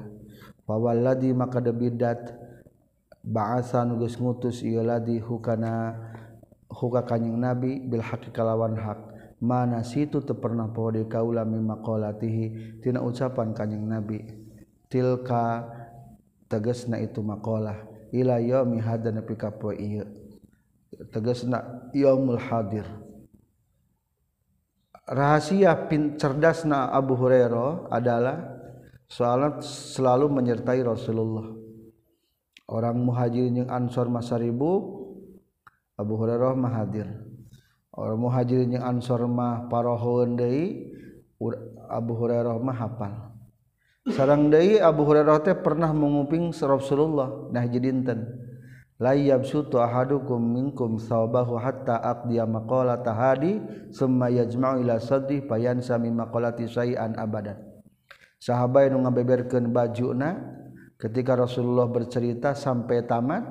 [0.68, 2.36] Fa walladhi maka debidat
[3.24, 5.96] ba'asa nu geus ngutus ieu ladi hukana
[6.68, 9.16] huka kanjing nabi bil haqqi kalawan hak.
[9.38, 14.26] Mana situ teu pernah poho di kaula mimaqalatihi tina ucapan kanjing nabi
[14.90, 15.66] tilka
[16.50, 17.76] teges na itu makolah
[18.10, 20.28] ila yaumi hada nepi ka poe ieu
[21.12, 22.86] tegasna yaumul hadir.
[25.08, 28.60] Rahasia pin cerdasna Abu Hurairah adalah
[29.08, 31.56] soalnya selalu menyertai Rasulullah.
[32.68, 35.00] Orang muhajirin yang ansor masa ribu
[35.96, 37.08] Abu Hurairah mah hadir
[37.98, 40.94] orang muhajirin yang ansor mah parohon deui
[41.90, 43.14] Abu Hurairah mah hafal.
[44.14, 48.24] Sarang deui Abu Hurairah teh pernah menguping Rasulullah nah jadinten
[48.98, 53.62] la yabsutu ahadukum minkum thawbahu hatta aqdiya maqala tahadi
[53.94, 57.58] summa yajma'u ila sadri fayansa mimma qalati syai'an abadan.
[58.38, 60.38] Sahabat nu ngabeberkeun bajuna
[60.98, 63.42] ketika Rasulullah bercerita sampai tamat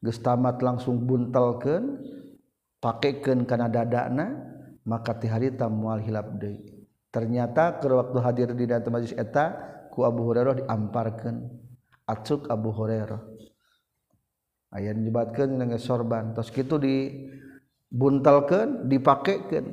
[0.00, 2.00] geus tamat langsung buntelkeun
[2.82, 4.26] pakaikan karena dadana
[4.82, 6.82] maka ti harita mual hilap deui.
[7.14, 9.54] Ternyata ke waktu hadir di dalam majlis eta
[9.94, 11.62] ku Abu Hurairah diamparkan
[12.08, 13.22] acuk Abu Hurairah.
[14.72, 16.32] Aya nyebatkeun dengan sorban.
[16.32, 19.64] Terus kitu dibuntalkan dipakaikan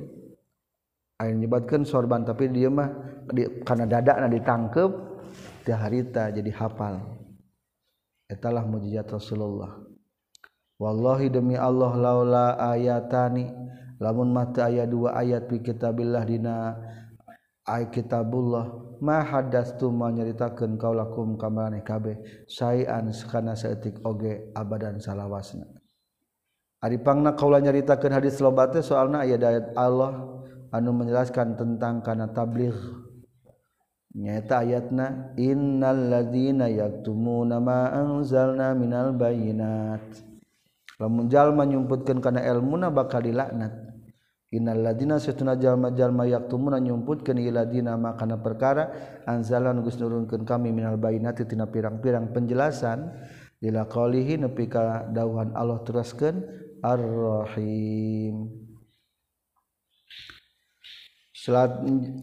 [1.24, 2.92] aya nyebatkeun sorban tapi dia mah
[3.32, 4.92] di, karena dadana ditangkep
[5.64, 7.00] ti harita jadi hafal.
[8.30, 9.89] Etalah mujizat Rasulullah.
[10.80, 13.52] Wallahi demi Allah laula ayatani.
[14.00, 16.80] Lamun mata ayat dua ayat fi kitabillah dina
[17.68, 22.48] ay kitabullah ma haddatsu ma nyaritakeun kaulakum kamarane kabeh.
[22.48, 25.68] Sayan sakana saeutik oge abadan salawasna.
[26.80, 30.16] Ari pangna kaula nyaritakeun hadis loba teh soalna aya ayat Allah
[30.72, 32.80] anu menjelaskan tentang kana tabligh.
[34.16, 40.29] Nyata ayatna innalladzina yaktumuna ma anzalna minal bayyinati
[41.00, 43.72] lamun jalma nyumputkeun karena ilmuna bakal dilaknat.
[44.50, 48.90] Innal ladina satuna jalma-jalma yaktumuna nyumputkeun iladina makana perkara
[49.30, 53.14] anzalan geus nurunkeun kami minal bainati tina pirang-pirang penjelasan.
[53.62, 56.42] Lila qalihi nepi ka dawuhan Allah teraskeun
[56.82, 58.50] Ar-Rahim.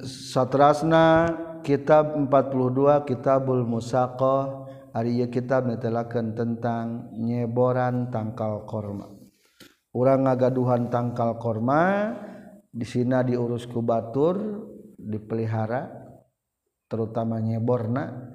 [0.05, 4.66] Satrasna kitab 42 Kitabul Musaqah
[4.97, 9.13] Ari kitab netelaken tentang nyeboran tangkal korma.
[9.93, 12.13] Urang ngagaduhan tangkal korma
[12.73, 14.41] di sini diurus ku batur,
[14.97, 15.85] dipelihara
[16.89, 18.33] terutama nyeborna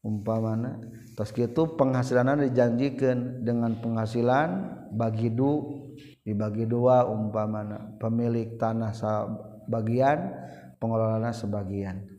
[0.00, 0.80] umpamana.
[1.12, 4.48] Terus kitu penghasilannya dijanjikan dengan penghasilan
[4.96, 5.84] bagi du
[6.24, 10.32] dibagi dua umpamana pemilik tanah sebagian
[10.80, 12.17] pengelolanya sebagian.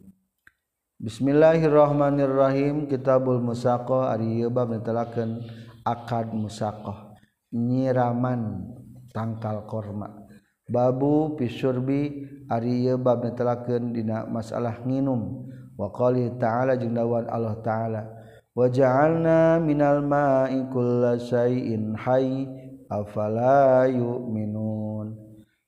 [0.99, 2.91] Bismillahirrahmanirrahim.
[2.91, 5.47] Kitabul musaqoh Ariyubab ditelaken
[5.87, 7.15] akad musaqoh
[7.55, 8.67] nyiraman
[9.15, 10.11] tangkal korma.
[10.67, 12.27] Babu pisurbi.
[12.51, 15.47] Ariyubab ditelaken dina masalah nginum.
[15.79, 18.01] Wa qali ta'ala jeung dawan Allah ta'ala.
[18.51, 22.43] Wa ja'alna minal ma'i kulla shay'in hayy
[22.91, 25.15] afala yu'minun.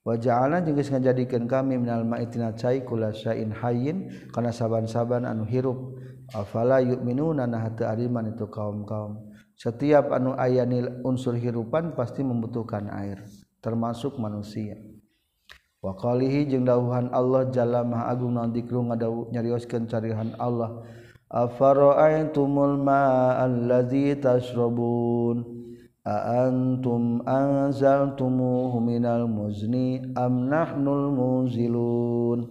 [0.01, 5.97] wajahana juga ngajadikan kami minalmatina caikula syin hayin karena saaban-saaban anu hirup.
[6.31, 7.51] Afala yuk minuunman
[8.31, 9.31] itu kaum-kaum.
[9.59, 13.21] Setiap anu ayanil unsur hirupan pasti membutuhkan air
[13.61, 14.79] termasuk manusia.
[15.81, 20.81] Waqalihi jeung dawuhan Allah jalla maha agung naon dikru ngadawu nyarioskeun carihan Allah.
[21.31, 25.60] Afara'aitumul ma'a allazi tashrabun?
[26.01, 32.49] aantum anzaltumuhu minal muzni am nahnul muzilun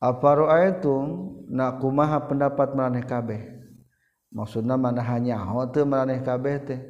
[0.00, 1.04] afara'aitum
[1.52, 3.40] na kumaha pendapat maraneh kabeh?
[4.32, 5.40] Maksudna mana hanya
[5.72, 6.80] teu maraneh kabeh teh?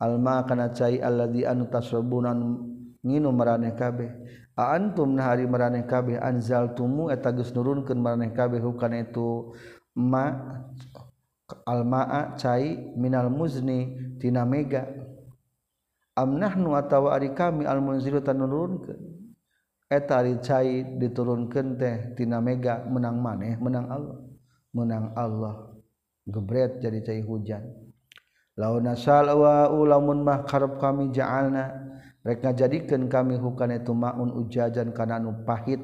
[0.00, 2.66] Alma kana cai alladzi anu tasrabunan
[3.04, 4.10] nginum maraneh kabeh?
[4.56, 6.18] A antum na hari maraneh kabeh?
[6.18, 8.58] Anzaltumu eta geus nurunkeun maraneh kabeh?
[8.58, 9.54] Hukana itu
[9.94, 10.34] ma
[11.68, 14.99] almaa cai minal muzni tina mega.
[16.20, 19.00] amnahnu atawa ari kami al munziru tanurunkeun.
[19.90, 23.58] Eta ari cai diturunkeun teh tina mega menang maneh?
[23.58, 24.18] Menang Allah.
[24.70, 25.74] Menang Allah.
[26.28, 27.64] Gebret jadi cai hujan.
[28.54, 31.90] Laun nasal wa ulamun mah karep kami ja'alna.
[32.20, 35.80] Rek ngajadikeun kami hukana itu maun ujajan kana anu pahit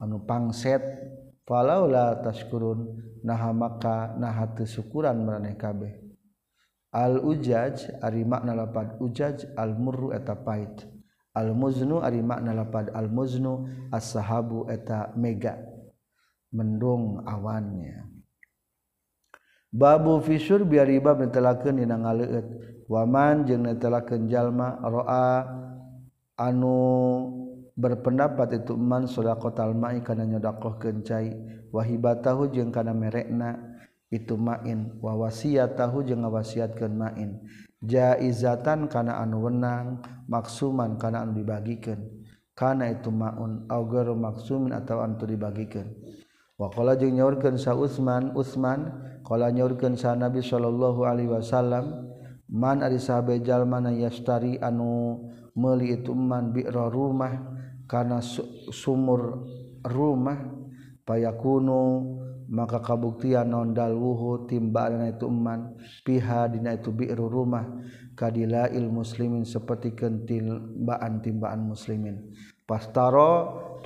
[0.00, 0.80] anu pangset.
[1.44, 3.10] Falaula tashkurun.
[3.20, 6.09] Naha maka naha syukuran maraneh kabeh.
[6.90, 10.86] al-ujaj ari makna lapad ujaj al-murru eta pait.
[11.30, 15.54] Al-muznu ari makna lapad al-muznu as-sahabu eta mega
[16.50, 18.10] mendung awannya.
[19.70, 22.46] Babu fisur biar riba netelakeun dina ngaleut
[22.90, 25.46] waman jeung netelakeun jalma roa
[26.34, 26.74] anu
[27.78, 31.30] berpendapat itu man sedekah talmai kana nyodakohkeun cai.
[31.70, 33.69] Wahibatahu jeung kana merekna.
[34.10, 34.98] itu main.
[34.98, 37.40] Wawasiat tahu jeung ngawasiatkeun main.
[37.80, 42.20] Jaizatan kana anu wenang maksuman kana anu dibagikeun
[42.52, 45.88] kana itu maun au maksumin atawa anu dibagikeun
[46.60, 48.92] wa jeung nyaurkeun sa Utsman Utsman
[49.24, 52.04] qala nyaurkeun sa Nabi sallallahu alaihi wasallam
[52.52, 55.24] man ari sahabe jalma yastari anu
[55.56, 57.32] meuli itu man biro rumah
[57.88, 58.20] kana
[58.68, 59.48] sumur
[59.88, 60.36] rumah
[61.08, 61.80] payakunu
[62.50, 67.62] maka kabuktian nondal wuhu timbaan itu eman piha dina itu biru rumah
[68.18, 72.34] kadilail muslimin seperti kentimbaan timbaan muslimin.
[72.66, 73.30] Pastaro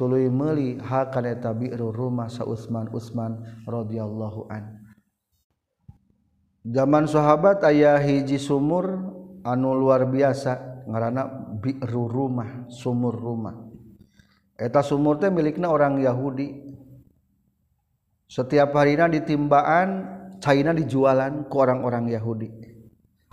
[0.01, 3.37] tuluy meuli hakan eta biru rumah sa Utsman Utsman
[3.69, 4.81] radhiyallahu an.
[6.65, 9.13] Zaman sahabat ayah hiji sumur
[9.45, 13.61] anu luar biasa ngarana biru rumah sumur rumah.
[14.57, 16.64] Eta sumur teh milikna orang Yahudi.
[18.29, 19.89] setiap harina ditimbaan
[20.41, 22.49] China dijualan ke orang-orang Yahudi.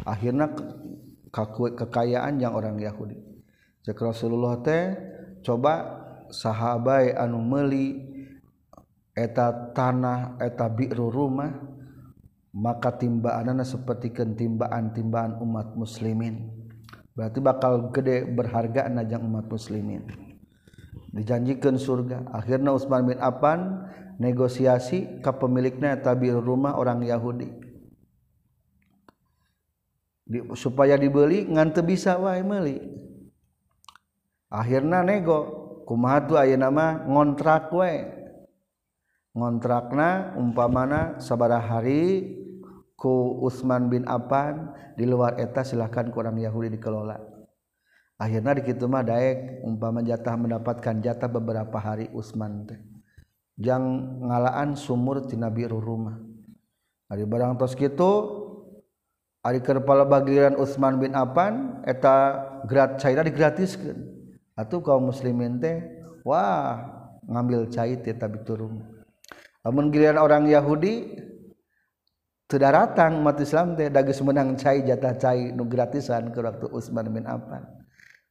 [0.08, 0.64] Akhirnya ke
[1.76, 3.20] kekayaan yang orang Yahudi.
[3.82, 4.94] Cek Rasulullah teh
[5.42, 7.98] coba sahabat anu meuli
[9.18, 11.52] eta tanah eta biru rumah
[12.52, 16.52] maka timbaanana seperti ketimbaan-timbaan umat muslimin.
[17.16, 20.04] Berarti bakal gede berharga najang umat muslimin.
[21.12, 22.28] Dijanjikan surga.
[22.32, 23.88] Akhirnya Utsman bin Affan
[24.22, 27.50] negosiasi ke pemiliknya tabir rumah orang Yahudi.
[30.22, 32.78] Di, supaya dibeli ngante bisa wae meli
[34.54, 35.60] akhirnya nego
[36.40, 37.04] aya nama?
[37.04, 37.74] Ngontrak
[39.36, 42.32] ngontrakna umpa mana sabara hari
[42.96, 47.20] ku Ustman bin Affan di luar eta silahkan kurang Yahudi dikelola.
[48.16, 52.91] Akhirnya dimah Daek umpa menjatah mendapatkan jatah beberapa hari Ustman teh
[53.62, 56.18] yang ngalaan sumur di biru rumah
[57.06, 58.42] hari barang tos gitu
[59.46, 64.02] hari kepala bagian Utsman bin Affan eta grat cair digratiskan
[64.58, 65.82] atau kaum muslimin teh
[66.26, 66.82] wah
[67.26, 68.82] ngambil cair tapi turun.
[69.62, 71.22] Namun giliran orang Yahudi
[72.50, 77.10] tidak datang mati Islam teh dagis menang cai jatah cai nu gratisan ke waktu Utsman
[77.14, 77.66] bin Affan.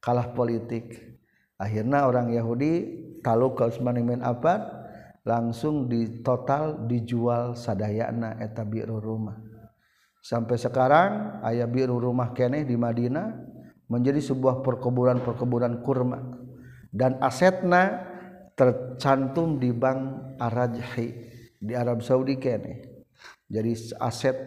[0.01, 0.97] Kalah politik.
[1.61, 2.73] Akhirnya orang Yahudi
[3.21, 4.80] kalau ke Utsman bin Affan
[5.21, 9.37] langsung di total dijual sadayana eta biru rumah.
[10.21, 13.33] Sampai sekarang ayah biru rumah keneh di Madinah
[13.89, 16.19] menjadi sebuah perkebunan-perkebunan kurma.
[16.91, 18.05] Dan asetna
[18.53, 21.09] tercantum di bank Arajhi
[21.57, 22.85] di Arab Saudi keneh.
[23.49, 24.37] Jadi aset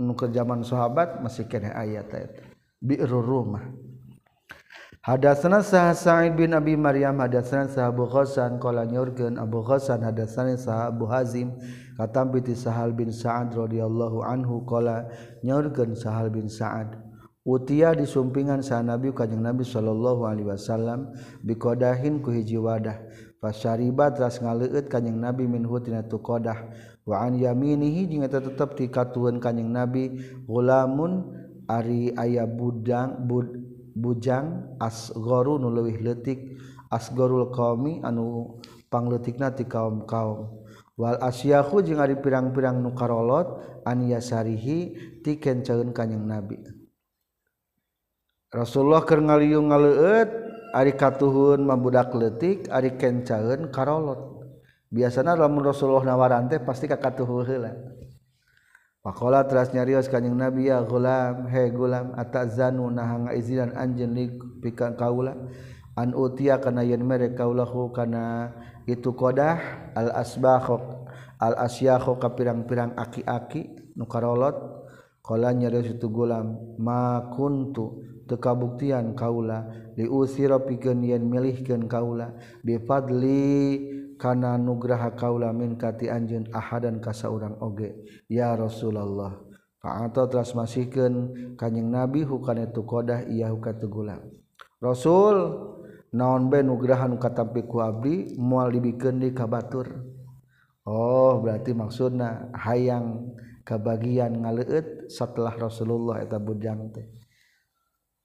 [0.00, 2.44] nu ke zaman sahabat masih keneh ayat eta.
[2.80, 3.89] Biru rumah.
[5.10, 10.54] Hadatsana Sah Sa'id bin Abi Maryam hadatsana Sah Abu Ghassan qala nyurkeun Abu Ghassan hadatsana
[10.54, 11.50] Sah Abu Hazim
[11.98, 15.10] katam bi Sahal bin Sa'ad radhiyallahu anhu qala
[15.42, 16.94] nyurkeun Sahal bin Sa'ad.
[17.42, 21.10] Utia disumpingan sah Nabi kanjeng Nabi sallallahu alaihi wasallam
[21.42, 23.02] bikodahin ku hiji wadah.
[23.42, 26.70] Fasyariba tras ngaleueut kanjeng Nabi minhu tina tu qadah
[27.02, 31.34] wa an yaminihi jeung eta tetep dikatueun kanjeng Nabi gulamun
[31.66, 36.58] ari aya budang bud bujang asgoru nuluwih leutik
[36.90, 38.58] asgorul qaumi anu
[38.90, 40.60] pangleutikna nati kaum kaum
[41.00, 43.56] Wal asyahu jeung ari pirang-pirang nu karolot
[43.88, 44.92] an yasarihi
[45.24, 46.60] ti kenceun kanjing Nabi.
[48.52, 50.28] Rasulullah keur ngaliung ngaleueut
[50.76, 54.44] ari katuhun mabudak leutik ari kencaeun karolot.
[54.92, 57.72] Biasana lamun Rasulullah nawaran teh pasti ka katuhun heula.
[59.00, 64.28] Pakola teras nyarios kanjeng Nabi ya gulam he gulam atazanu nah ngaizinan anjeun li
[64.60, 65.32] pika kaula?
[65.96, 68.52] An utia kana yen mere kaulahu kana
[68.84, 69.56] itu kodah?
[69.96, 70.68] Al asbakh
[71.40, 74.84] al asyakh ka pirang-pirang aki-aki nu karolot?
[75.24, 79.64] Qala nyarios itu gulam ma kuntu teu kabuktian kaula
[79.96, 87.16] liusira pikeun yen milihkeun kaula bi fadli kana nugraha kaula min kati anjeun ahadan ka
[87.16, 87.96] saurang oge.
[88.28, 89.40] Ya Rasulullah
[89.80, 94.20] fa'ata teras masikeun kanjing Nabi hukana tu qadah iya ka tugula
[94.76, 95.36] Rasul
[96.12, 99.88] naon be nugrahan katampi ku abdi moal dibikeun di ka batur
[100.88, 103.36] Oh berarti maksudna hayang
[103.68, 107.06] kabagian ngaleut setelah Rasulullah eta bujang teh.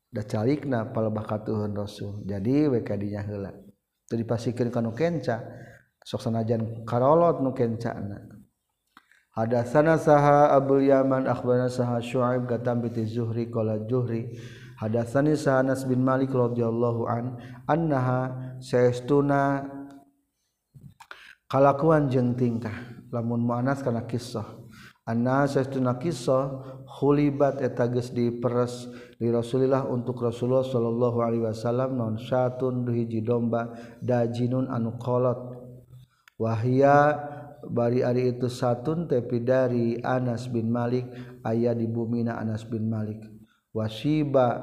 [0.08, 2.24] Da calikna palebah katuhun Rasul.
[2.24, 3.52] Jadi we kadinya heula.
[4.08, 5.44] Teu dipasikeun kana kenca.
[6.06, 8.22] Sok sanajan karolot nu kencana.
[9.34, 14.32] Hadatsana saha Abdul Yaman akhbarana saha Syuaib katam bi Zuhri qala Zuhri
[14.80, 17.36] hadatsani saha Anas bin Malik radhiyallahu an
[17.68, 18.32] annaha
[18.64, 19.68] saestuna
[21.52, 22.96] kalakuan jeung tingkah.
[23.12, 24.44] Lamun muannas kana kisah
[25.08, 26.52] anna saestuna kisah
[27.00, 33.72] hulibat eta geus diperes di Rasulillah untuk Rasulullah sallallahu alaihi wasallam non syatun hiji domba
[34.04, 35.65] dajinun anu kolot
[36.36, 37.16] wahya
[37.66, 41.10] bari ari itu satun tepi dari Anas bin Malik
[41.46, 43.22] ayah di bumina Anas bin Malik.
[43.76, 44.62] Wasiba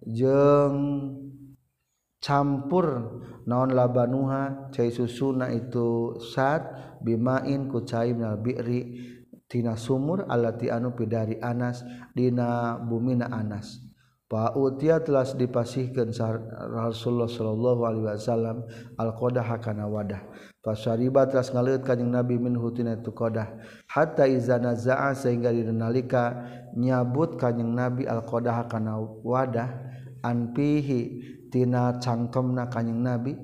[0.00, 0.76] jeng
[2.24, 6.64] campur naon labanuha cai susuna itu sat
[7.04, 9.12] bimain ku cai minal bi'ri
[9.44, 11.84] tina sumur alati anu pidari Anas
[12.16, 13.84] dina bumina Anas.
[14.24, 16.10] Pautia telah dipasihkan
[16.72, 18.64] Rasulullah Shallallahu Alaihi Wasallam
[18.96, 20.24] al-qodah hakana wadah.
[20.64, 23.52] Fasyariba teras ngaleut kanjing Nabi min hutina itu kodah.
[23.84, 26.40] Hatta izana za'a sehingga direnalika
[26.72, 29.68] nyabut kanjing Nabi al kodah kana wadah
[30.24, 31.20] anpihi
[31.52, 33.36] tina cangkemna kanjing Nabi.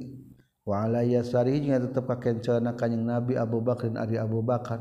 [0.64, 4.80] Wa ala yasarihi jeung tetep ka kenceunna kanjing Nabi Abu Bakrin ari Abu Bakar.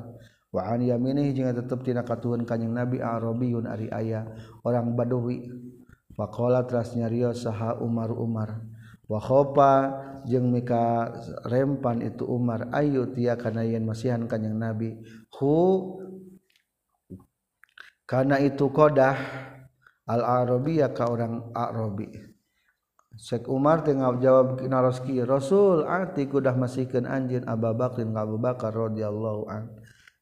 [0.55, 4.23] Wa an yaminihi jeung tetep tina katuhun kanjing Nabi Arabiyun ari aya
[4.63, 5.43] orang Badawi.
[6.15, 8.63] Faqala teras nyarios saha Umar Umar.
[9.09, 11.09] wakhopa jeung mika
[11.49, 12.69] rempan itu Umar.
[12.69, 15.01] Ayu tia kana yen masihan kanjing Nabi.
[15.33, 15.57] Hu
[18.05, 19.17] karena itu kodah
[20.05, 22.09] al arabia ka orang arabi.
[23.19, 27.43] Syekh Umar tengah jawab naroski Rasul ati kudah masihkeun anjeun?
[27.43, 29.75] Abu Bakrin ka Abu Bakar radhiyallahu an.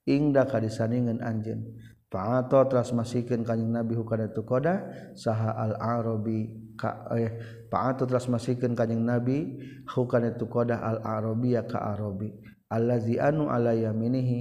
[0.08, 1.78] Ingda kadisaningan anjeun.
[2.08, 7.34] Fa'ato tras masihkeun kanjing Nabi hukana itu qodah saha al arabi ka eh
[7.68, 9.58] pa'atu telah masikeun kanjing nabi
[9.90, 12.32] hukana itu qadah al arabiyya ka arabi.
[12.68, 14.40] Allazi anu ala yaminihi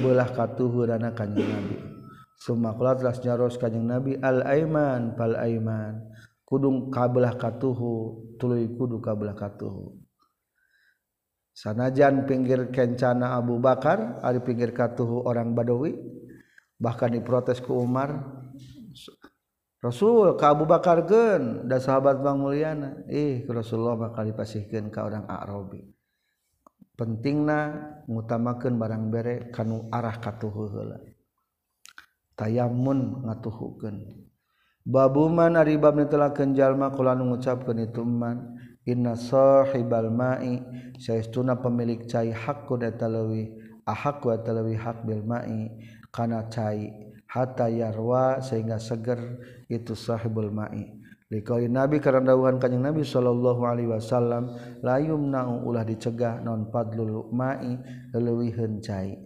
[0.00, 1.76] belah katuhurana kanjing nabi.
[2.40, 6.02] Summa qala telah nyaros kanjing nabi al aiman fal aiman
[6.44, 9.96] kudung kabelah katuhu tuluy kudu kabelah katuhu
[11.54, 15.94] sanajan pinggir kencana Abu Bakar ari pinggir katuhu orang Badawi
[16.76, 18.42] bahkan diprotes ku Umar
[19.84, 23.04] Rasul Abu Bakargen dan sahabat Bang Mulyana.
[23.04, 25.84] Ih eh, Rasulullah bakal dipasihkan ke orang Arabi.
[26.96, 31.04] Pentingna ngutamakeun barang bere kanu arah katuhu heula.
[32.32, 34.24] Tayamun ngatuhukeun.
[34.88, 38.56] Babuman ari bab nitelakeun jalma kula nu ngucapkeun itu man
[38.88, 40.64] inna sahibal ma'i
[40.96, 43.52] saestuna pemilik cai hakku da talawi
[43.84, 45.72] ahaq wa talawi hak bil ma'i
[46.12, 46.88] kana cai
[47.34, 49.18] hatta yarwa sehingga seger
[49.66, 50.86] itu sahibul ma'i.
[51.34, 54.54] Likali Nabi karena dawuhan kanjeng Nabi sallallahu alaihi wasallam
[54.86, 57.74] la yumna'u ulah dicegah non padlul ma'i
[58.14, 59.18] leuwiheun cai.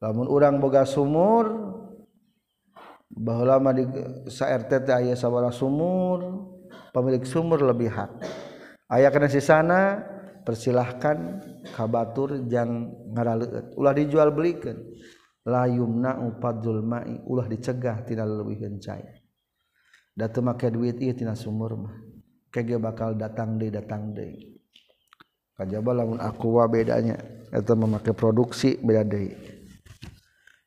[0.00, 1.76] Lamun urang boga sumur
[3.12, 3.84] bahwa lama di
[4.32, 6.48] SRT ayah sabara sumur
[6.96, 8.10] pemilik sumur lebih hak.
[8.88, 10.00] Ayah kena sisana
[10.40, 11.44] persilahkan
[11.76, 14.89] kabatur jang ngaraleueut ulah dijual belikan
[15.50, 17.18] layumna upadul mai.
[17.26, 19.20] Ulah dicegah tidak lebih gencai
[20.20, 21.96] datu make duit ieu tina sumur mah.
[22.50, 24.58] Kege bakal datang deui datang deui
[25.54, 27.18] kajaba lamun aku wa bedanya.
[27.50, 29.34] Eta memakai produksi beda deui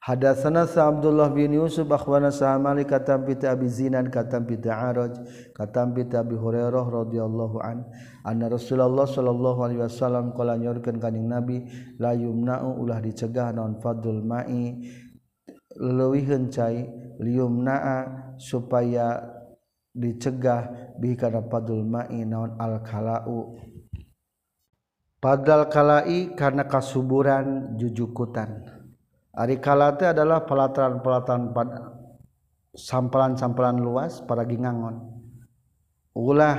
[0.03, 5.15] Hadatsana sa Abdullah bin Yusuf akhwana sa Malik katam bi Abi Zinan katam bi Araj
[5.55, 7.87] katam bi Abi Hurairah radhiyallahu an
[8.27, 11.63] anna Rasulullah sallallahu alaihi wasallam qala nyorkeun kanjing Nabi
[12.03, 14.83] la yumna'u ulah dicegah non fadul ma'i
[15.79, 16.83] leuwiheun cai
[17.23, 19.23] liumna'a supaya
[19.95, 23.55] dicegah bi kana fadul ma'i naon al kala'u
[25.23, 28.72] padal kala'i karena kasuburan jujukutan.
[29.33, 31.49] Ari kalate adalah pelataran-pelataran
[32.77, 35.01] sampalan-sampalan luas para gingangon.
[36.13, 36.57] Ulah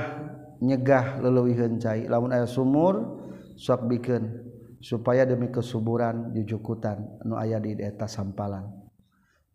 [0.59, 3.23] nyegah leluwiheun cai lamun aya sumur
[3.55, 4.27] sok bikin
[4.83, 8.67] supaya demi kesuburan jujukutan nu aya di eta sampalan.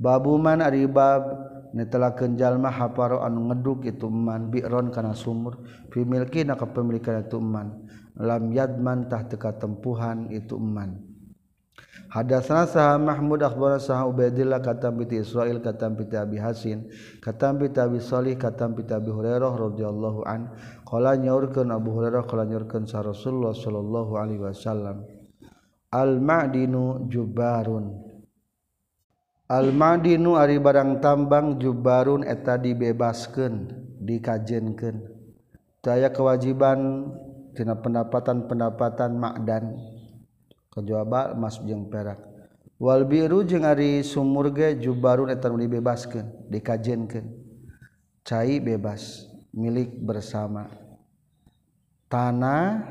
[0.00, 1.28] Babuman ari bab
[1.76, 5.60] netelakeun jalma haparo anu ngeduk itu man bi'ron kana sumur
[5.92, 7.84] fi milkina kepemilikan itu man
[8.16, 11.09] lam yadman tah teka tempuhan itu man
[12.10, 16.90] Hadatsana saha Mahmud akhbarana saha Ubaidillah katam bi Israil katam bi Abi Hasin
[17.22, 20.50] katam bi Abi Shalih katam bi Abi Hurairah radhiyallahu an.
[20.82, 25.06] Qala nyaurkeun Abu Hurairah qala nyaurkeun sa Rasulullah sallallahu alaihi wasallam.
[25.94, 28.10] Al ma'dinu jubarun
[29.50, 33.70] Al ma'dinu ari barang tambang jubarun eta dibebaskeun
[34.02, 34.98] dikajenkeun.
[35.78, 37.10] Daya kewajiban
[37.54, 39.78] tina pendapatan-pendapatan makdan
[40.70, 42.18] kejawaba emas jeung perak.
[42.80, 47.28] Wal biru jeung ari sumur ge jubarun eta dibebaskeun dikajenkeun.
[48.24, 50.70] Cai bebas milik bersama.
[52.08, 52.86] Tanah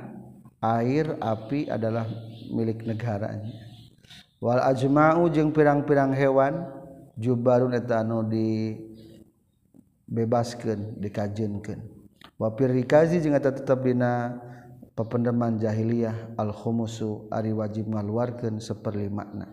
[0.61, 2.05] air api adalah
[2.53, 3.49] milik negaranya.
[4.39, 6.69] Wal ajma'u jeung pirang-pirang hewan
[7.17, 8.23] jubarun eta anu
[10.07, 11.81] dibebaskeun dikajenkeun.
[12.39, 14.37] Wa pirikazi jeung eta tetep dina
[14.99, 19.47] pependeman jahiliyah al-khumusu ari wajib ngaluarkeun saperlimakna.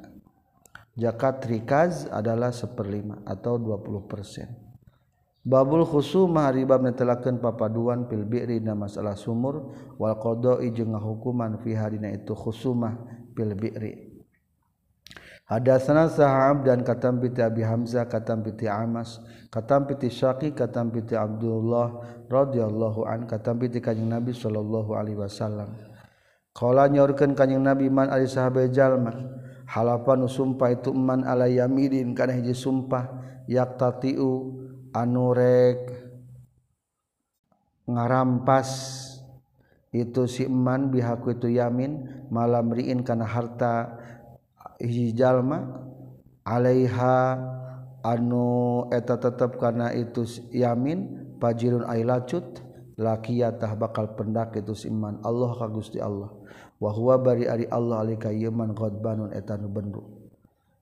[0.98, 5.46] Zakat rikaz adalah seperlima atau 20%.
[5.46, 11.62] Babul khusuma ari bab netelakeun papaduan fil bi'ri na masalah sumur wal qada'i jeung hukuman
[11.62, 12.98] fi harina itu khusumah
[13.38, 14.15] fil bi'ri
[15.46, 21.14] Hadatsana Sa'ab dan katam piti Abi Hamzah, katam piti Amas, katam piti Syaqi, katam piti
[21.14, 25.70] Abdullah radhiyallahu an, katam piti Kanjeng Nabi sallallahu alaihi wasallam.
[26.50, 29.14] Qala nyorkeun Kanjeng Nabi man ari sahabe jalma
[29.66, 33.10] halapan sumpah itu man ala yamidin kana hiji sumpah
[33.50, 34.54] yaqtatiu
[34.94, 35.90] anu rek
[37.86, 38.70] ngarampas
[39.90, 43.98] itu si eman bihaku itu yamin malam riin kana harta
[44.80, 45.86] hijjallma
[46.46, 47.42] Alaiha
[48.06, 50.22] anu eta tetap karena itu
[50.54, 52.62] yamin pajirun Ailacut
[52.96, 56.32] lacut bakal pendak itu iman Allah ka Gusti Allah.
[56.80, 60.32] Wahwa bari ari Allah alika yeman qadbanun eta bendu.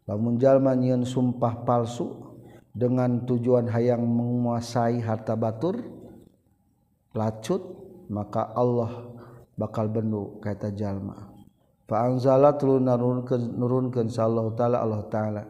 [0.06, 2.34] Lamun jalma sumpah palsu
[2.74, 5.80] dengan tujuan hayang menguasai harta batur
[7.14, 7.62] lacut
[8.10, 9.10] maka Allah
[9.56, 11.33] bakal bendu kata jalma.
[11.84, 15.42] Faanzala tulun narunkan nurunkan sallallahu taala Allah taala.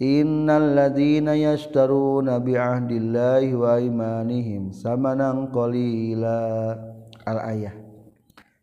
[0.00, 6.76] Innal ladina yashtaruna bi ahdillahi wa imanihim samanan qalila.
[7.24, 7.74] Al ayah.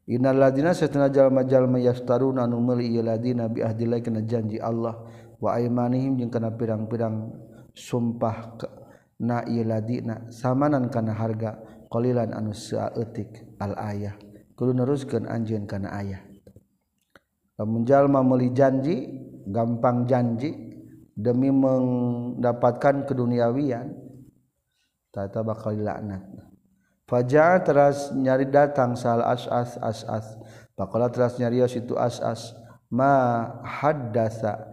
[0.09, 4.97] Innal ladina satuna jalma-jalma yashtaruna nu meuli ieu ladina bi ahdillahi kana janji Allah
[5.38, 7.34] wa imanihim jeung kana pirang-pirang
[7.74, 8.57] sumpah
[9.22, 14.13] na ieu ladina samanan kana harga qalilan anu saeutik al ayah.
[14.57, 16.26] Kudu neruskeun anjeun kana ayah.
[17.66, 19.10] menjallma meli janji
[19.49, 20.53] gampang janji
[21.18, 23.97] demi mendapatkan keduniawian
[25.10, 26.22] tata bakal dilaknat.
[27.08, 30.28] Fajar teras nyari datang sal as as as as.
[30.78, 32.53] Bakal teras nyarios itu as as.
[32.91, 34.68] Ma haddasa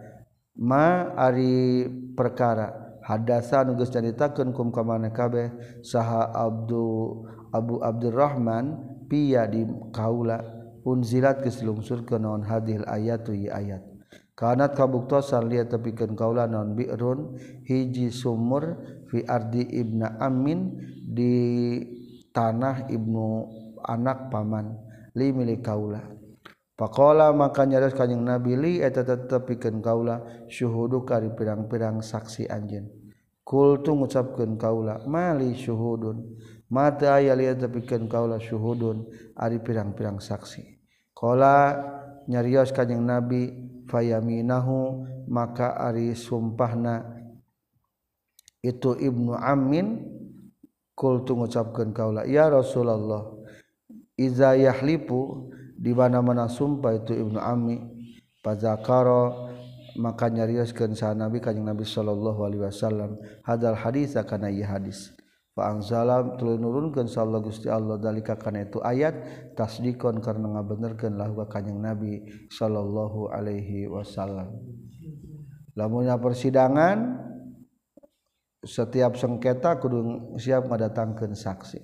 [0.59, 2.99] ma ari perkara.
[3.01, 7.23] Haddasa nugas nyaritakeun kum ka mana kabeh saha abdu
[7.55, 9.63] Abu Abdurrahman piya di
[9.95, 10.54] kaula.
[10.85, 13.81] Unzilat keselungsur ke non hadil ayat tu ayat
[14.37, 18.77] kanat kabuktosan lihat tepikan kaula non bi'run hiji sumur
[19.09, 21.33] fi ardi ibna amin di
[22.29, 23.49] tanah ibnu
[23.81, 24.77] anak paman
[25.17, 26.15] li milik kaula
[26.75, 30.19] Pakola maka nyaris kanjeng Nabi li eta tetepikeun kaula
[30.51, 32.91] syuhudu kari pirang-pirang saksi anjeun.
[33.47, 36.35] Kul tu ngucapkeun kaula mali syuhudun.
[36.67, 39.07] Mata aya liat tepikeun kaula syuhudun
[39.39, 40.74] ari pirang-pirang saksi.
[41.15, 41.79] Kola
[42.27, 43.55] nyarios kajeng Nabi
[43.87, 47.15] fayaminahu maka ari sumpahna.
[48.59, 50.03] Itu ibnu Amin
[50.91, 53.31] kultu ngucapkan kaula ya Rasulullah
[54.19, 57.79] iza yahlipu di mana-mana sumpah itu ibnu Ami
[58.43, 59.55] fazakara
[59.95, 63.15] maka nyarioskeun sa Nabi kanjeng Nabi sallallahu alaihi wasallam.
[63.47, 65.14] Hadal hadis kana ieu hadis?
[65.55, 69.15] angzalam tulu nurunkan Allah Gusti Allah dalika karena itu ayat
[69.55, 74.51] tasdikon karena ngabenerkan lahwa kanyang Nabi Shallallahu Alaihi Wasallam.
[75.79, 77.23] Lamunnya persidangan
[78.59, 81.79] setiap sengketa kudu siap mendatangkan saksi.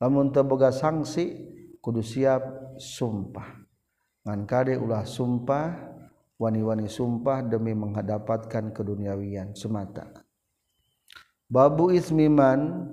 [0.00, 1.44] Lamun teboga sanksi
[1.84, 2.40] kudu siap
[2.80, 3.60] sumpah.
[4.24, 5.76] Ngan kade ulah sumpah
[6.40, 10.08] wani-wani sumpah demi menghadapatkan keduniawian semata.
[11.50, 12.88] Babu ismiman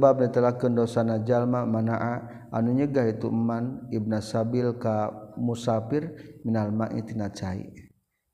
[0.00, 7.04] bab netelakeun dosana jalma manaa anu nyegah itu eman Ibna Sabil ka musafir minal ma'i
[7.04, 7.68] tina cai.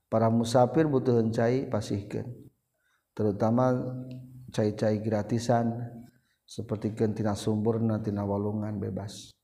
[0.06, 2.26] Para musafir butuheun cai pasihkeun.
[3.18, 3.74] Terutama
[4.54, 5.74] cai-cai gratisan
[6.46, 9.34] seperti kentina sumburna tina walungan bebas.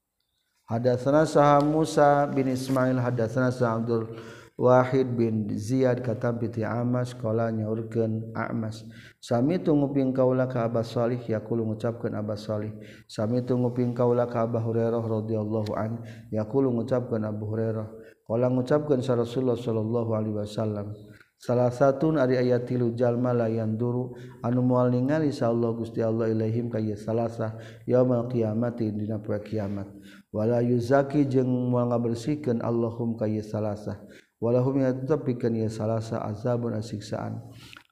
[0.70, 4.16] Hadatsana saha Musa bin Ismail hadatsana Sah Abdul
[4.54, 8.86] Wahid bin Ziyad katampiti Amas sekolah nyaurkeun Amas
[9.18, 12.70] Sami tunguping kaula ka Abbas Shalih yaqulu ngucapkeun Abbas Shalih
[13.10, 17.88] Sami tunguping kaula ka Abu Hurairah radhiyallahu an yaqulu ngucapkeun Abu Hurairah.
[18.24, 20.96] Qala ngucapkeun sa Rasulullah sallallahu alaihi wasallam.
[21.34, 26.72] Salah satu ari ayat tilu jalma layan duru anu moal ningali sa Gusti Allah ilaihim
[26.72, 29.90] ka salasa yaumul qiyamati dina poe kiamat.
[30.32, 34.00] Wala yuzaki jeung moal ngabersihkeun Allahum ka salasa
[34.44, 37.40] walahum yatapikan ya salasa azabun asiksaan.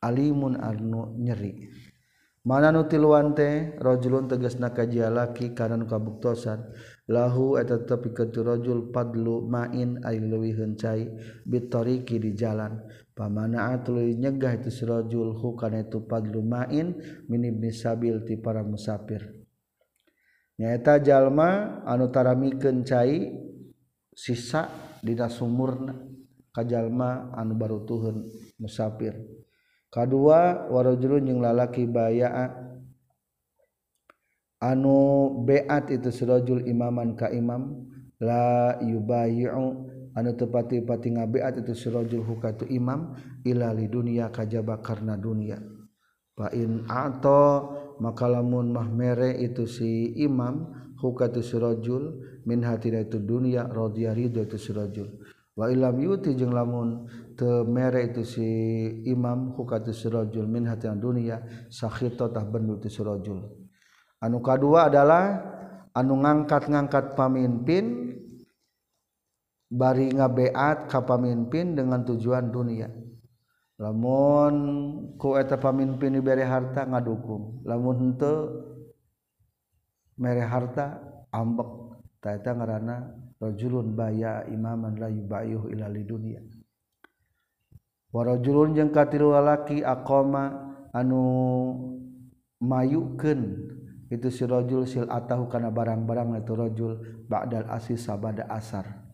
[0.04, 1.72] Alimun anu nyeri.
[2.42, 3.78] Mana nu tiluan teh?
[3.78, 6.74] Rajulun tegasna ka jalaki kana nu kabuktosan.
[7.06, 11.06] Lahu eta tetepikeun tu rajul padlu main ari leuwih heuncai
[11.46, 12.82] bitariki di jalan.
[13.14, 16.98] Pamana leuwih nyegah itu si rajul hu kana itu padlu main
[17.30, 19.22] min ibni sabil ti para musafir.
[20.58, 23.38] Nyaeta jalma anu taramikeun cai
[24.18, 24.66] sisa
[24.98, 26.11] dina sumurna.
[26.52, 28.28] kajallma anu baru tuhun
[28.60, 29.16] musafir.
[29.92, 30.16] K2
[30.72, 32.48] warojulun jeung lalaki bayaa
[34.60, 34.96] anu
[35.44, 37.88] beat itu sirojul imaman ka imam.
[38.22, 39.90] La yubayi'u.
[40.12, 43.16] Anu tepati pati ngabeat itu sirojul hukatu imam.
[43.42, 45.58] Ila li dunia kajaba karena dunia.
[46.32, 53.66] Fa in ato maka lamun mahmere itu si imam hukatu sirojul min hatina itu dunia
[53.68, 55.08] radhiya ridho itu sirojul
[55.52, 57.04] wa ilam yuti jeung lamun
[57.36, 58.48] temere itu si
[59.04, 63.52] imam hukatu sirajul min hati dunia sakhita tah bendu tu sirajul.
[64.22, 65.42] Anu kadua adalah
[65.92, 68.16] anu ngangkat-ngangkat pamimpin
[69.72, 72.88] bari ngabeat ka pamimpin dengan tujuan dunia.
[73.82, 74.54] Lamun
[75.18, 77.66] ku eta pamimpin diberi harta ngadukung.
[77.66, 78.62] Lamun henteu
[80.16, 81.02] mere harta
[81.34, 81.98] ambek.
[82.22, 83.10] Ta eta ngaranna
[83.42, 86.38] rajulun baya imaman la yubayuh ila lidunya
[88.14, 91.20] warajulun jeung katilu lalaki aqama anu
[92.62, 93.74] mayukeun.
[94.12, 97.00] Itu si rajul sil atahu kana barang-barang itu rajul
[97.32, 99.08] ba'dal asis sabada asar.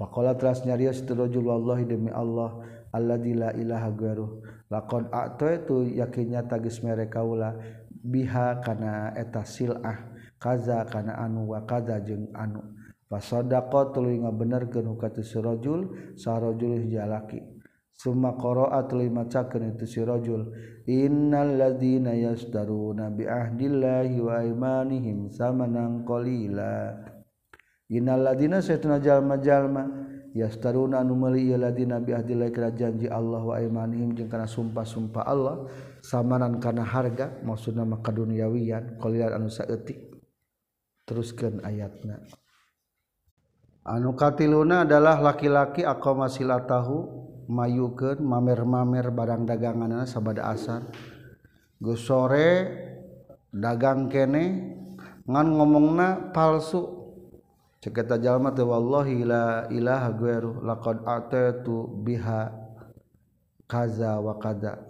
[0.00, 2.64] Faqala teras nyarios itu rajul wallahi demi Allah
[2.96, 4.30] alladzi la ilaha ghairuh
[4.72, 7.60] laqad a'taitu yakinnya tagis mere kaula
[8.00, 10.16] biha kana eta sil'ah.
[10.40, 12.64] Kaza kana anu wa kaza jeung anu.
[13.08, 17.40] Fasadaqa tuluy ngabenerkeun hukatu si rajul sarajul hija laki.
[17.96, 20.52] Summa qara'a tuluy macakeun itu si rajul
[20.84, 27.00] innal ladzina yastaruna bi ahdillahi wa aymanihim samanan qalila.
[27.88, 29.88] Innal ladzina saytuna jalma-jalma
[30.36, 35.24] yastaruna anu meuli ieu ladzina bi ahdillahi kana janji Allah wa aymanihim jeung kana sumpah-sumpah
[35.24, 35.64] Allah
[36.04, 40.12] samanan kana harga maksudna mah kaduniawian qalilan anu saeutik.
[41.08, 42.20] teruskeun ayatna.
[43.88, 47.08] anukatiluna adalah laki-laki akomasila tahu
[47.48, 50.84] mayukeun mamer-mamer barang daganganna sabada asar.
[51.80, 52.68] Geus sore
[53.48, 54.76] dagang kene
[55.24, 57.00] ngan ngomongna palsu.
[57.78, 62.50] Cek eta jalma teh wallahi la ilaha ghairu laqad ataitu biha
[63.70, 64.82] kaza wa kaza.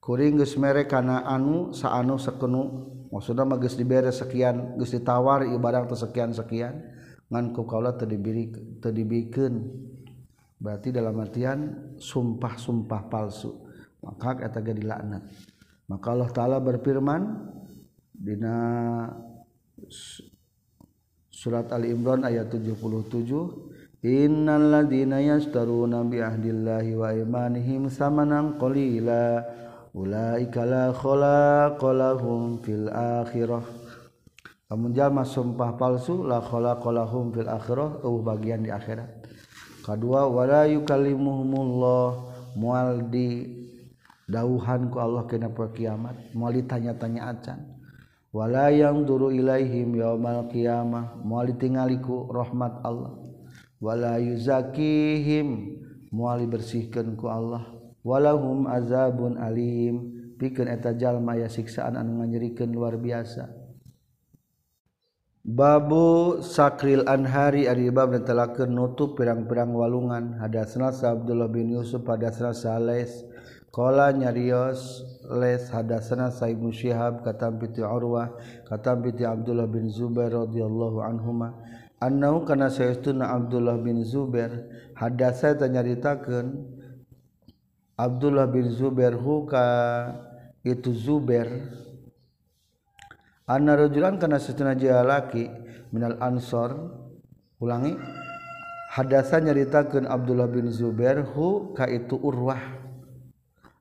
[0.00, 2.96] Kuring geus mere kana anu saanu sekenu.
[3.12, 6.97] Maksudna mah geus dibere sekian geus ditawar ieu barang teh sekian sekian
[7.28, 8.50] nganku kaulah terdibiri
[8.80, 9.68] terdibiken
[10.58, 11.58] berarti dalam artian
[11.96, 13.54] sumpah-sumpah palsu.
[14.02, 15.22] Maka eta ge dilaknat.
[15.88, 17.22] Maka Allah taala berfirman
[18.12, 18.56] dina
[21.30, 29.42] surat Ali Imran ayat 77 Innal ladzina yashtaruna bi ahdillahi wa imanihim samanan qalila
[29.90, 33.77] ulaika la khalaqalahum fil akhirah.
[34.68, 39.24] Lamun jalma sumpah palsu la khalaqa lahum fil akhirah uh bagian di akhirat.
[39.80, 42.08] Kedua wala yukallimuhumullah
[42.60, 43.48] mual di
[44.28, 47.58] dauhan ku Allah kena per kiamat mual ditanya-tanya acan.
[48.28, 53.16] Wala yang duru ilaihim yaumal qiyamah mual ditingaliku rahmat Allah.
[53.80, 55.80] Wala yuzakihim
[56.12, 57.72] mual dibersihkeun ku Allah.
[58.04, 63.57] Walahum azabun alim pikeun eta jalma ya siksaan anu nganyerikeun luar biasa
[65.48, 70.36] Babu Sakril Anhari ari bab netelakeun nutup pirang-pirang walungan.
[70.36, 73.24] Hadatsna Abdullah bin Yusuf pada hadatsna Les.
[73.72, 75.08] Qala nyarios
[75.40, 75.64] les.
[75.72, 78.28] Hadatsna Sa'ib bin Syihab katam piti Urwah
[78.68, 81.56] katam piti Abdullah bin Zubair radhiyallahu anhuma.
[81.96, 84.52] Annau kana sayyiduna Abdullah bin Zubair.
[85.00, 86.60] Hadatsa tanyaritakeun
[87.96, 89.64] Abdullah bin Zubair hu ka
[90.60, 91.87] itu Zubair.
[93.48, 95.48] anna rajulan kana satuna jalaki
[95.92, 96.94] minal ansor.
[97.58, 97.98] Ulangi.
[98.88, 102.60] Hadasa nyaritakeun Abdullah bin Zubair hu ka itu Urwah.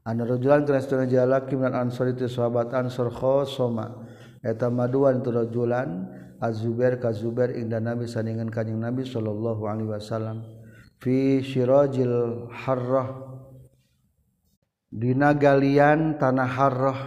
[0.08, 4.08] Anna rajulan kana satuna jalaki minal ansor itu sahabat ansor khosoma.
[4.42, 6.08] Eta maduan itu rajulan
[6.38, 10.46] Az-Zubair ka Zubair inda Nabi saningan kanjing Nabi sallallahu alaihi wasallam.
[11.02, 13.10] Fi syirajil harrah.
[14.94, 17.00] Dina galian tanah harrah.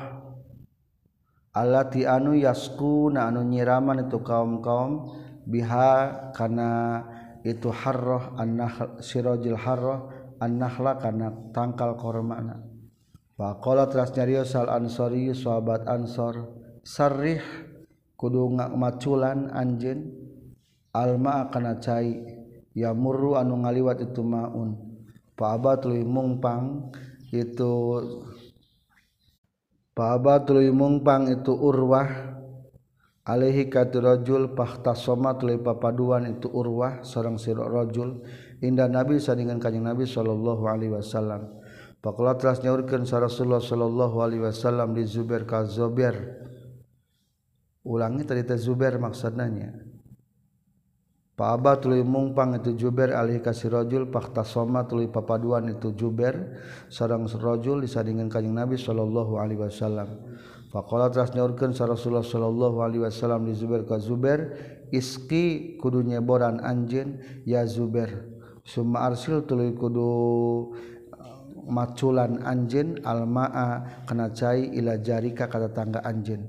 [1.51, 5.11] alati anu yaskuna anu nyiraman itu kaum-kaum
[5.47, 7.03] biha kana
[7.43, 10.07] itu harrah annah sirajil harrah
[10.39, 12.63] annahla kana tangkal kormana.
[13.41, 16.53] Faqala teras nyarios sal ansari sahabat ansor
[16.85, 17.41] sarih
[18.21, 20.13] kudu ngamaculan anjeun
[20.93, 22.21] alma kana cai
[22.77, 24.77] yamurru anu ngaliwat itu maun.
[25.41, 26.93] Fa abatul mungpang
[27.33, 27.73] itu
[30.01, 32.09] Paaba tuluy mungpang itu urwah
[33.29, 38.25] alaihi katirajul pahta soma tuluy papaduan itu urwah seorang sirok rajul
[38.65, 41.53] indah nabi sandingan kanjing nabi sallallahu alaihi wasallam
[42.01, 46.17] Pakola telah nyaurkeun sa Rasulullah sallallahu alaihi wasallam di Zubair ka Zubair.
[47.85, 49.69] Ulangi tadi teh Zubair maksudnya.
[51.41, 54.13] Paaba tuluy mungpang itu Jubair alih ka sirajul
[54.45, 56.37] soma tuluy papaduan itu Jubair
[56.93, 60.21] sareng rajul disandingan kanjing Nabi sallallahu alaihi wasallam.
[60.69, 64.53] Faqala tras nyaurkeun sa Rasulullah sallallahu alaihi wasallam di Zubair ka Zubair
[64.93, 68.21] iski kudu nyeboran anjeun ya Zubair.
[68.61, 71.41] Summa arsil tuluy kudu uh,
[71.73, 76.45] maculan anjeun almaa kana cai ila jarika ka tetangga anjeun.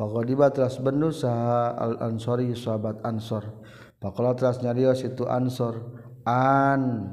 [0.00, 3.68] Faqadiba tras bendu saha al-Ansari sahabat Ansor.
[4.00, 5.92] Faqala teras nyarios itu ansor.
[6.24, 7.04] An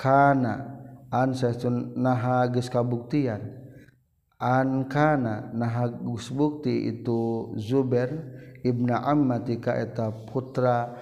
[0.00, 0.80] kana.
[1.12, 3.60] An saestun naha geus kabuktian.
[4.40, 8.16] An kana naha geus bukti itu Zubair
[8.64, 10.96] ibna ammatika eta putra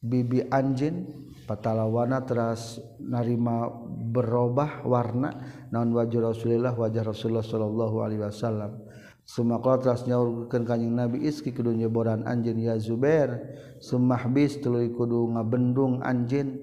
[0.00, 1.28] bibi anjin.
[1.44, 3.68] Patalawana teras narima
[4.08, 5.36] berubah warna.
[5.68, 8.87] Naon wajah Rasulullah wajah Rasulullah sallallahu alaihi wasallam
[9.28, 13.36] Sumakotras nyaurkeun kanjing Nabi iski kudu nyeboran anjeun ya Zubair.
[13.76, 16.56] Sumah bis tuluy kudu ngabendung anjeun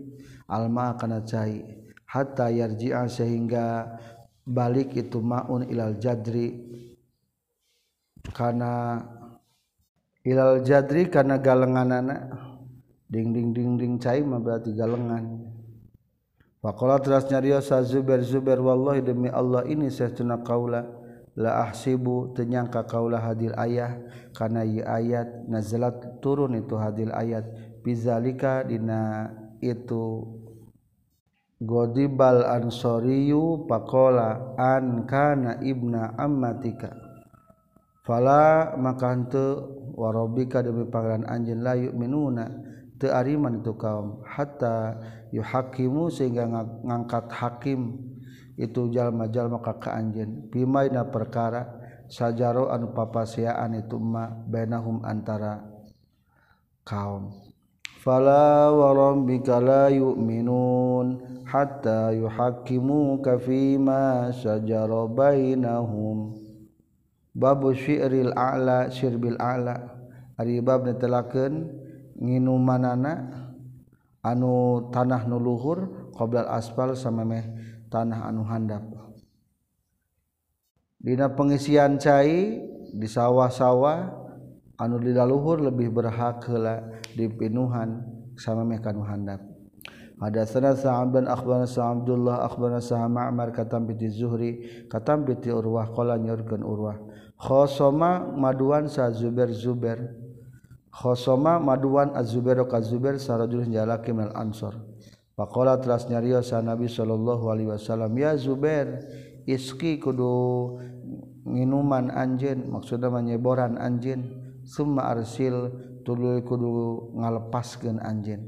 [0.50, 1.62] alma kana cai.
[2.10, 3.86] Hatta yarji'a sehingga
[4.50, 6.58] balik itu maun ilal jadri.
[8.34, 8.98] Kana
[10.26, 12.34] ilal jadri kana galenganana.
[13.06, 15.54] Ding ding ding ding cai mah berarti galengan.
[16.66, 20.42] Faqala teras nyarios Zubair Zubair wallahi demi Allah ini saestuna
[21.36, 24.00] qaula ahsibu tenyangka kaulah hadil ayah
[24.32, 27.44] karena ayat nazalat turun itu hadil ayat.
[27.84, 29.30] Pizzalika Dina
[29.60, 30.26] itu
[31.60, 36.96] godibal ansoriyu pakola ankana ibna ammatika.
[38.08, 39.12] Fala maka
[39.94, 42.48] warobika demi pangeran anjin layu minuna
[42.96, 44.24] teariman itu kaum.
[44.24, 44.98] Hatta
[45.36, 46.48] yuhakimu sehingga
[46.86, 48.15] ngangkat hakim
[48.56, 51.68] itu jalma-jalma maka ke anjin pimaina perkara
[52.08, 55.64] sajaro anu papasiaan itu ma bainahum antara
[56.88, 57.34] kaum.
[58.06, 66.38] Fala wa rabbika la yu'minun hatta yuhaqqimuka fima sajara bainahum.
[67.36, 69.98] Babu syi'ril a'la syirbil a'la.
[70.38, 71.68] Ari bab netelakeun
[72.22, 73.14] nginumanana
[74.22, 77.44] anu tanah nuluhur qoblal asfal samemeh
[77.90, 78.84] tanah anu handap.
[81.02, 82.66] Dina pengisian cai
[82.96, 84.10] di sawah-sawah
[84.82, 86.82] anu dilaluhur lebih berhak heula
[87.14, 88.02] dipinuhan
[88.36, 89.42] sama mekanu handap.
[90.16, 95.52] Ada sana Sa'ab bin akhbarana Sa'ab Abdullah akhbarana Sa'ab Ma'mar katam piti Zuhri katam piti
[95.52, 96.98] Urwah qala nyurkeun Urwah.
[97.36, 100.16] Khosoma maduan sa Zubair Zubair.
[100.88, 104.80] Khosoma maduan Az-Zubair ka Zubair sarajul jalaki minal Ansor.
[105.36, 106.00] Pakola telah
[106.40, 109.04] sa Nabi Shallallahu Alaihi Wasallam ya Zubair
[109.44, 110.80] iski kudu
[111.44, 114.32] minuman anjen maksudnya menyeboran anjen
[114.64, 115.76] summa arsil
[116.08, 116.72] tulu kudu
[117.20, 118.48] ngalepaskan anjen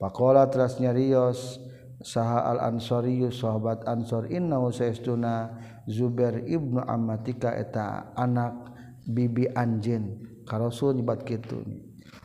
[0.00, 1.60] Pakola teras nyarios
[2.00, 8.56] saha al ansoriyu sahabat ansor inna saestuna Zubair ibnu Ammatika eta anak
[9.04, 11.60] bibi anjen karosul nyebat kitu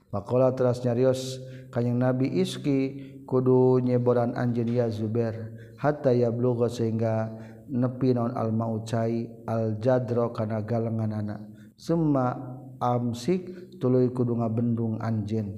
[0.07, 7.31] Pakola teras nyarios kanyang Nabi iski kudu nyeboran anjeun ya Zubair hatta yablugha sehingga
[7.67, 11.41] nepi naon al maucai al jadro kana galengan anak
[11.79, 12.35] summa
[12.83, 15.55] amsik tuluy kudu ngabendung anjeun.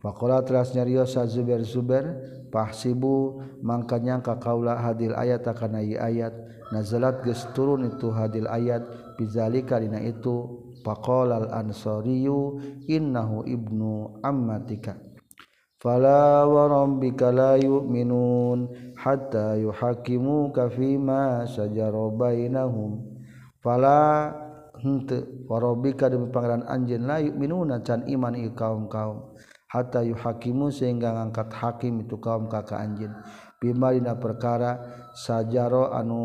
[0.00, 2.06] Faqala teras nyarios Zubair Zubair
[2.48, 6.32] pahsibu mangka nyangka kaula hadil ayat kana ayat.
[6.70, 8.80] Nazalat geus turun itu hadil ayat
[9.18, 10.66] bizalika dina itu.
[10.80, 12.56] Faqala al-ansariyu
[12.88, 14.96] innahu ibnu ammatika
[15.80, 18.68] fala warabbika la yu'minun
[19.00, 23.00] hatta yuhakimu kafima sajara bainahum.
[23.64, 24.28] Fala
[24.76, 29.32] henteu warabbika demi pangeran anjeun la yu'minuna can iman ieu kaum-kaum.
[29.72, 33.16] Hatta yuhakimu sehingga ngangkat hakim itu kaum ka anjeun.
[33.60, 34.80] Bima dina perkara
[35.16, 36.20] sajaro anu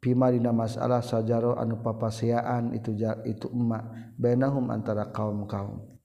[0.00, 2.92] bima dina masalah sajaro anu papaseaan itu
[3.24, 4.16] itu emak.
[4.20, 5.95] Bainahum antara kaum-kaum.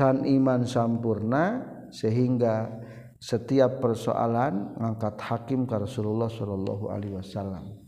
[0.00, 1.60] Can iman sampurna
[1.92, 2.72] sehingga
[3.20, 7.84] setiap persoalan ngangkat hakim ke Rasulullah sallallahu alaihi wasallam.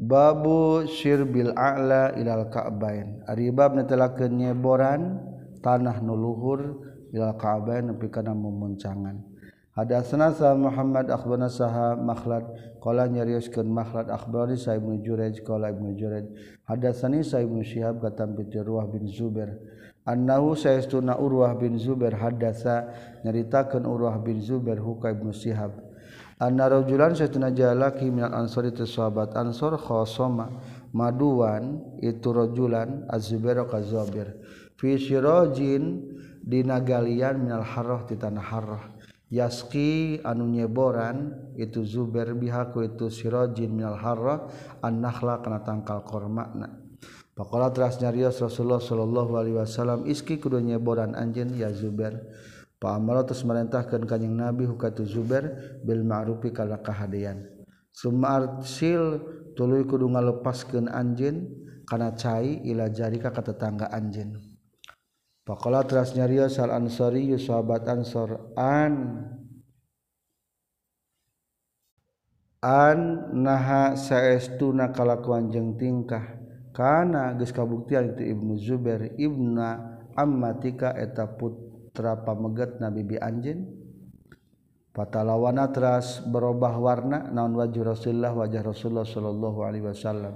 [0.00, 3.20] Babu syirbil a'la ilal ka'bain.
[3.28, 5.20] Ari bab netelakeun nyeboran
[5.60, 6.80] tanah nuluhur
[7.12, 9.30] ilal ka'bain nepi kana memuncangan
[9.80, 12.44] ada senasa Muhammad akhbarna saha makhlad.
[12.82, 16.26] Qala nyarioskeun makhlad akhbari sa ibnu Jurej qala ibnu Jurej
[16.68, 19.56] hadatsani sa ibnu Syihab katam bi Urwah bin Zubair
[20.06, 22.92] annahu saestuna Urwah bin Zubair hadatsa
[23.24, 25.90] nyaritakeun Urwah bin Zubair huka ibnu Syihab
[26.40, 30.48] anna rajulan saestuna jalaki minal ansari itu sahabat ansor khosoma.
[30.90, 34.34] Maduan itu rajulan az-Zubair ka Zubair.
[34.74, 36.02] Fi sirajin
[36.42, 38.84] dina galian minal harrah ti tanah harrah.
[39.30, 44.50] Yaski anu nyeboran itu Zubair bihaku itu sirajin minal harrah
[44.82, 46.79] an-nakhla kana tangkal kormakna.
[47.40, 52.20] Pakola teras nyarios Rasulullah Shallallahu Alaihi Wasallam iski kudu nyeboran anjen ya Zubair.
[52.76, 55.48] Paamalo terus merintahkan kanyang Nabi hukatu Zubair
[55.80, 57.48] bil ma'rufi kala kahadean.
[57.96, 59.24] Sumarsil
[59.56, 61.48] tuluy kudu ngalepaskeun anjen
[61.88, 64.36] kana cai ila jarika ka tetangga anjen.
[65.40, 69.24] Pakola teras nyarios al ansori sahabat ansor an
[72.60, 76.39] an naha saestuna kalakuan jeung tingkah
[76.70, 83.78] karena geus kabuktian itu Ibnu Zubair Ibna ammatika eta putra pamegat Nabi bi anjeun.
[84.90, 90.34] Patalawana teras berubah warna naon wajah Rasulullah wajah Rasulullah sallallahu alaihi wasallam.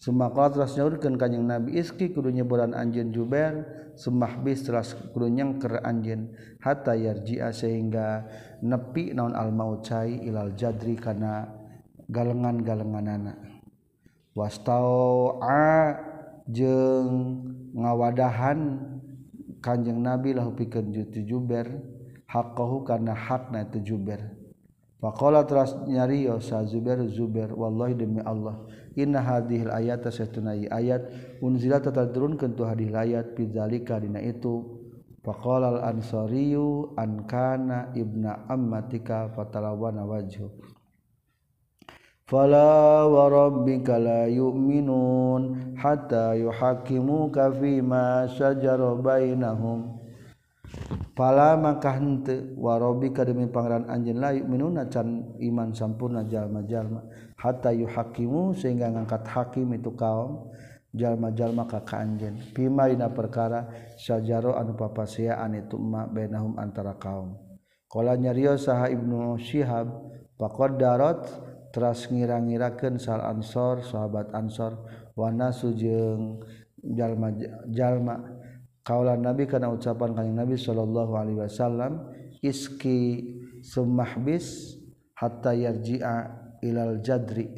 [0.00, 6.32] Semakala teras nyaurkeun kanjing Nabi iski kudu nyeburan anjin Jubair semahbis teras kudu nyengker anjin
[6.64, 8.26] hatta yarji'a sehingga
[8.64, 11.52] nepi naon al maut cai ilal jadri kana
[12.08, 13.51] galengan-galenganana.
[14.32, 15.62] wastaa a
[16.48, 17.40] jeung
[17.76, 18.80] ngawadahan
[19.60, 21.68] kanjeng nabi lahu pikeun tujuber
[22.26, 24.20] haqqahu kana hakna tujuber
[24.98, 28.62] faqala teras nyariyo sa zubair zubair wallahi demi Allah
[28.96, 31.08] inna hadhil ayata satuna ayat
[31.40, 34.82] unzila tatadrunkeun tu hadhil ayat pidzalika dina itu.
[35.22, 40.50] Faqala al ansariyu an kana ibna ammatika fatalawana wajhu.
[42.26, 49.98] fala warabbika la yu'minun hatta yuhakimuka fima syajara bainahum.
[51.12, 57.04] Pala maka hente warabbika demi pangeran anjeun la yu'minuna can iman sampurna jalma-jalma.
[57.36, 60.48] Hatta yuhakimu sehingga ngangkat hakim itu kaum
[60.96, 62.40] jalma-jalma ka ka anjeun.
[62.56, 63.68] Fima dina perkara
[64.00, 67.36] sajaro anu papasiaan itu ma bainahum antara kaum.
[67.92, 69.92] Qala nyarios saha ibnu syihab
[70.40, 71.28] faqad darat
[71.72, 74.84] teras ngira-ngiraken sal Ansor sahabat Ansor
[75.16, 76.40] Wana sujeng
[76.80, 78.16] jalma-jalma
[78.82, 82.12] kaulah Nabi karena ucapan kanjeng Nabi Shallallahu Alaihi Wasallam
[82.42, 83.24] iski
[83.62, 84.76] semahbis
[85.14, 86.14] hatta yarji'a
[86.64, 87.50] ilal jadri.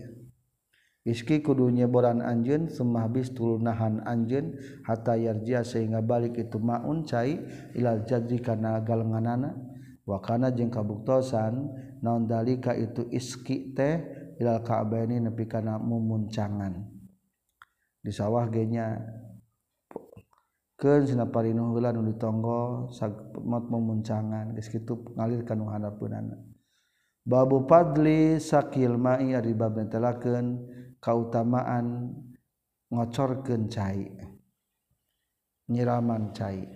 [1.04, 4.56] Iski kudunya boran anjen semahbis tulunahan anjen
[4.88, 7.38] hatta yarji'a sehingga balik itu maun cai
[7.76, 9.52] ilal jadri karena galenganana
[10.04, 11.72] wakana jeung kabuktosan
[12.04, 14.00] naon dalika itu iski teh
[14.40, 16.84] ilal ka'baini nepi kana mumuncangan.
[18.04, 19.00] Di sawah ge nya
[20.76, 26.36] keun cenah parinuh heula nu ditonggo sagmat mumuncangan geus kitu ngalir ka nu hadapeunana.
[27.24, 30.60] Babu padli sakil ma'i ari bab netelakeun
[31.00, 32.12] kautamaan
[32.92, 34.12] ngocorkeun cai
[35.72, 36.68] nyiraman cai.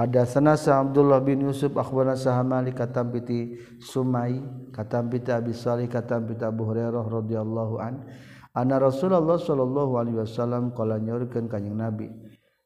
[0.00, 4.40] Hadatsana sa Abdullah bin Yusuf akhbarana sa Malik katam piti Sumai
[4.72, 8.08] katam piti Abi Salih katam piti Abu Hurairah radhiyallahu an
[8.56, 12.08] anna Rasulullah sallallahu alaihi wasallam qala nyorkeun ka Nabi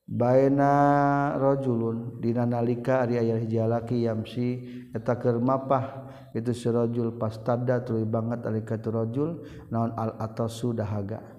[0.06, 4.48] baina rajulun dina nalika ari aya hiji laki yamsi
[4.94, 6.06] eta keur mapah
[6.38, 9.42] itu si rajul pastada tuluy banget alika tu rajul
[9.74, 11.34] naon al atasu dahaga.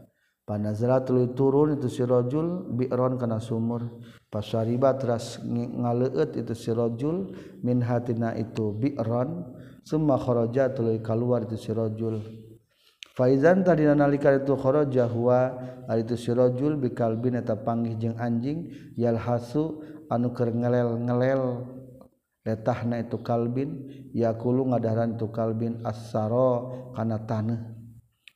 [0.46, 3.82] Panazala turun itu si rajul bi'ron kana sumur.
[4.36, 7.32] pasariba teras ngaleut itu si rajul
[7.64, 9.56] min hatina itu bi'ron
[9.88, 12.20] summa kharaja tuluy keluar itu si rajul
[13.16, 15.56] faizan tadi nalika itu kharaja huwa
[15.88, 19.80] ari itu si rojul bikalbin eta panggih jeung anjing yalhasu
[20.12, 21.64] anu keur ngelel-ngelel
[22.44, 27.72] letahna itu kalbin yakulu ngadaran itu kalbin as-saro kana taneuh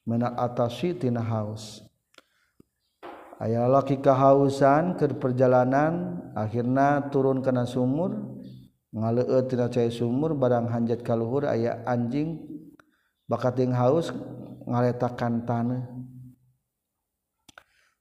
[0.08, 1.89] menal atasi tina haus.
[3.40, 8.12] aya laki kahausan ke perjalanan akhirnya turun kena sumur
[8.92, 12.44] ngaleueut tina cai sumur barang hanjat kaluhur aya anjing
[13.30, 14.10] bakat yang haus
[14.66, 15.84] ngaletakan tanah.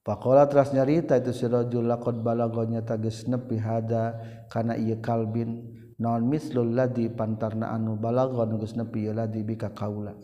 [0.01, 4.17] Pakola teras nyarita itu si rajul lakot balagonya tagis nepi hada
[4.49, 5.69] kana ieu kalbin
[6.01, 10.17] non mislul ladi pantarna anu balagon geus nepi ieu ladi bika kaula.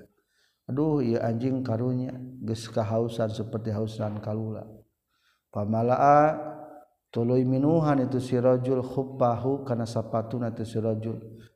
[0.72, 4.64] Aduh ieu anjing karunya geus kahausan seperti hausan kaula.
[5.54, 6.34] Pamalaa
[7.14, 11.14] tuluy minuhan itu si rajul khuppahu kana sapatuna itu si rajul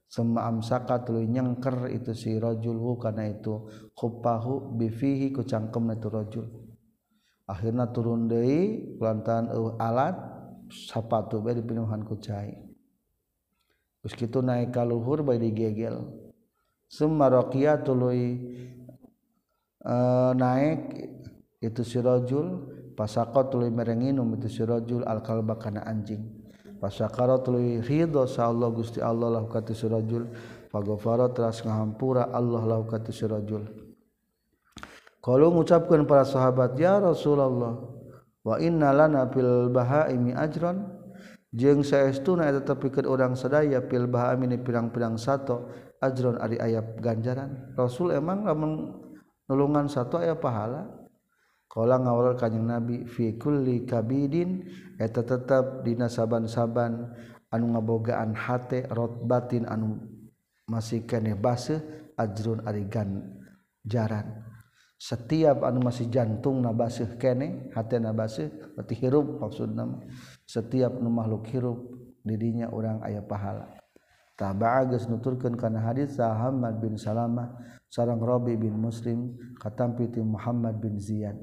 [0.09, 6.09] Semma amsaka tuluy nyengker itu si rajul hu kana itu khuppahu bifihi ku cangkem itu
[6.09, 6.47] rajul.
[7.45, 10.17] Akhirna turun deui lantaran alat
[10.73, 12.57] sapatu bae dipinuhan ku cai.
[14.01, 16.09] Geus kitu naik ka luhur bae digegel.
[16.89, 18.49] Summa raqiya tuluy
[19.85, 21.05] uh, naik
[21.61, 22.65] itu si rajul
[22.99, 26.27] pasako tuluy merenginum itu si rajul al kalba kana anjing.
[26.83, 30.27] Pasakara tuluy ridho sa Allah Gusti Allah lahu katu si rajul.
[30.75, 33.67] Faghfara teras ngahampura Allah lahu katu si rajul.
[35.23, 37.79] Kalau mengucapkan para sahabat ya Rasulullah
[38.43, 40.99] wa inna lana fil bahaimi ajran.
[41.49, 45.71] Jeung saestuna eta tepikeun urang sadaya fil bahaimi pirang-pirang sato
[46.03, 47.73] ajron ari ayab ganjaran.
[47.73, 49.01] Rasul emang lamun
[49.49, 50.98] nulungan satu aya pahala.
[51.79, 54.67] Kala ngawal kanyang nabi fi kulli kabidin
[54.99, 57.15] eta tetap dina saban-saban
[57.55, 59.95] anu ngabogaan hate rotbatin anu
[60.67, 61.79] masih kene base
[62.19, 63.31] ajrun arigan
[63.87, 64.43] jaran.
[64.99, 70.03] Setiap anu masih jantung na baseuh kene hate na baseuh berarti hirup maksudna
[70.51, 71.79] setiap nu makhluk hirup
[72.27, 73.71] didinya orang aya pahala.
[74.35, 77.55] Tabaa geus nuturkeun kana hadis Muhammad bin Salamah
[77.87, 81.39] sareng Rabi bin Muslim katampi ti Muhammad bin Ziyad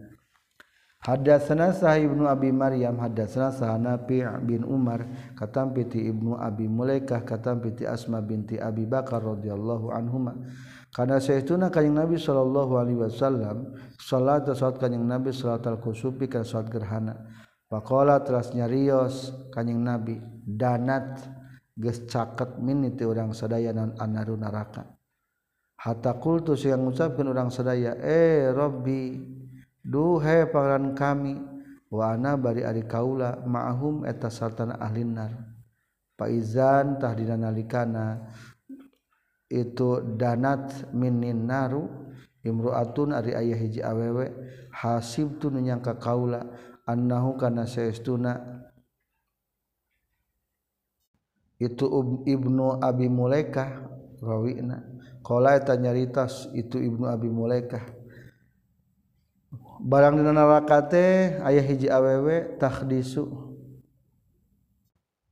[1.05, 5.05] Hadatsana Sahih Ibnu Abi Maryam hadatsana Sahanafi bin Umar
[5.37, 10.33] katam piti Ibnu Abi Mulaikah katam piti Asma binti Abi Bakar radhiyallahu anhuma.
[10.89, 16.73] Kana sayyiduna kanjing Nabi sallallahu alaihi wasallam salat salat kanjing Nabi salat al-kusufi kana salat
[16.73, 17.13] gerhana.
[17.69, 21.21] Faqala teras nyarios kanjing Nabi danat
[21.75, 24.95] geus caket min ti urang sadaya nan anaru neraka
[25.75, 29.19] hatta qultu yang ngucapkeun urang sadaya eh rabbi
[29.85, 31.37] duhe pangaran kami
[31.93, 35.55] wana bari ari kaula ma'hum eta sartana ahlinar
[36.15, 38.31] Paizan tahdina nalikana
[39.51, 41.91] itu danat minin naru
[42.39, 44.31] imruatun ari ayah hiji awewe
[44.71, 46.47] hasib tu nyangka kaula
[46.87, 48.63] annahu kana saestuna.
[51.59, 51.87] Itu
[52.23, 53.87] ibnu abi mulaikah
[54.23, 54.87] rawina.
[55.19, 57.83] Qala eta nyaritas itu ibnu abi mulaikah.
[59.85, 63.29] barang dina neraka teh aya hiji awewe takhdisu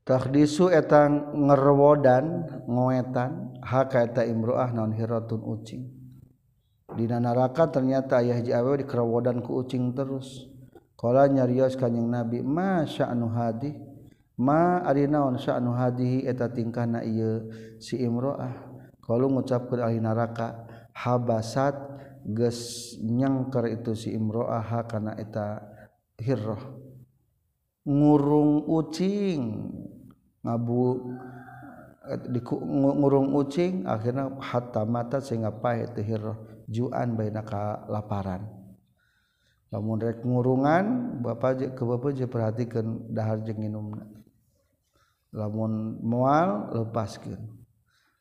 [0.06, 5.84] takhdisu eta ngerwodan ngoetan haka eta imroah naon hiratun ucing.
[6.94, 10.46] Dina neraka ternyata aya hiji awewe dikerwodan ku ucing terus.
[11.00, 13.74] Kala nyarios kanjing nabi ma sya'nu hadi?
[14.40, 17.50] Ma ari naon sya'nu hadihi eta tingkahna ieu
[17.80, 18.72] si imroah.
[19.04, 20.64] Kalau ngucapkeun ahli neraka
[20.96, 21.76] habasat
[22.24, 25.60] geus nyangker itu si imro'aha kana eta
[26.20, 26.62] hirroh
[27.84, 29.70] ngurung ucing.
[30.44, 31.00] Ngabu
[33.00, 38.44] ngurung ucing akhirnya hatta mata sehingga pahit hirroh juan baina ka laparan.
[39.72, 44.06] Lamun rek ngurungan bapak ke bapak je perhatikan dahar jeung nginumna.
[45.34, 47.42] Lamun moal lepaskeun.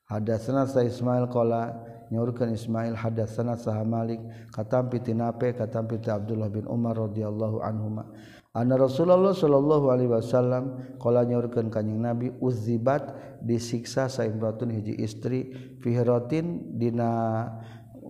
[0.08, 4.20] Hadasna sa Ismail qala nyurkeun Ismail hadatsana saha Malik.
[4.52, 8.12] Katampi tinape katampi ti Abdullah bin Umar radhiyallahu anhuma.
[8.52, 16.76] Anna Rasulullah sallallahu alaihi wasallam qala nyurkeun kanjing Nabi uzibat disiksa saimratun hiji istri fihratin
[16.76, 17.48] dina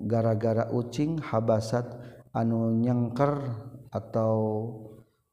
[0.03, 1.87] gara-gara ucing habasat
[2.35, 3.39] anu nyengker
[3.95, 4.35] atau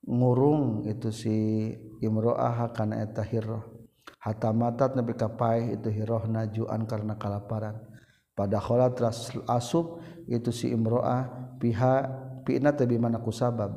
[0.05, 1.37] ngurung itu si
[2.05, 3.65] imroah kana eta hirrah
[4.19, 7.88] hatta matat nabi kapaih itu hirrah najuan karena kalaparan.
[8.39, 8.95] pada kholat
[9.51, 9.99] asub
[10.31, 11.27] itu si imroah
[11.59, 12.07] pihak
[12.47, 13.75] pina tebi mana ku sabab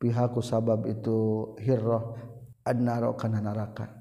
[0.00, 2.16] pihak ku sabab itu hirroh
[2.64, 3.92] annaro kana neraka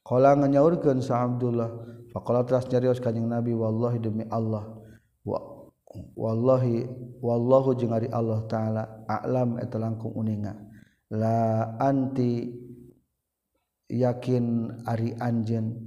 [0.00, 1.68] qala nganyaurkeun sa Abdullah
[2.16, 4.64] faqala teras nyarios kanjing Nabi wallahi demi Allah
[5.28, 5.54] wa
[6.14, 6.86] wallahi
[7.22, 10.54] wallahu jengari Allah taala a'lam etelangkung uninga.
[11.14, 12.50] La anti
[13.90, 14.44] yakin
[14.88, 15.83] ari anjeun.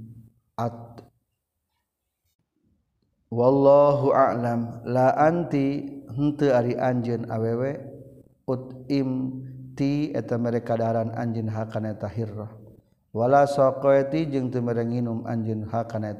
[3.28, 4.84] wallahu a'lam.
[4.88, 7.78] La anti henteu ari anjeun awewe.
[8.48, 9.36] Utim
[9.76, 12.08] ti eta mereka daran anjeun hakana eta
[13.12, 16.16] wala saqaiti jeung teu mere nginum anjeun hakana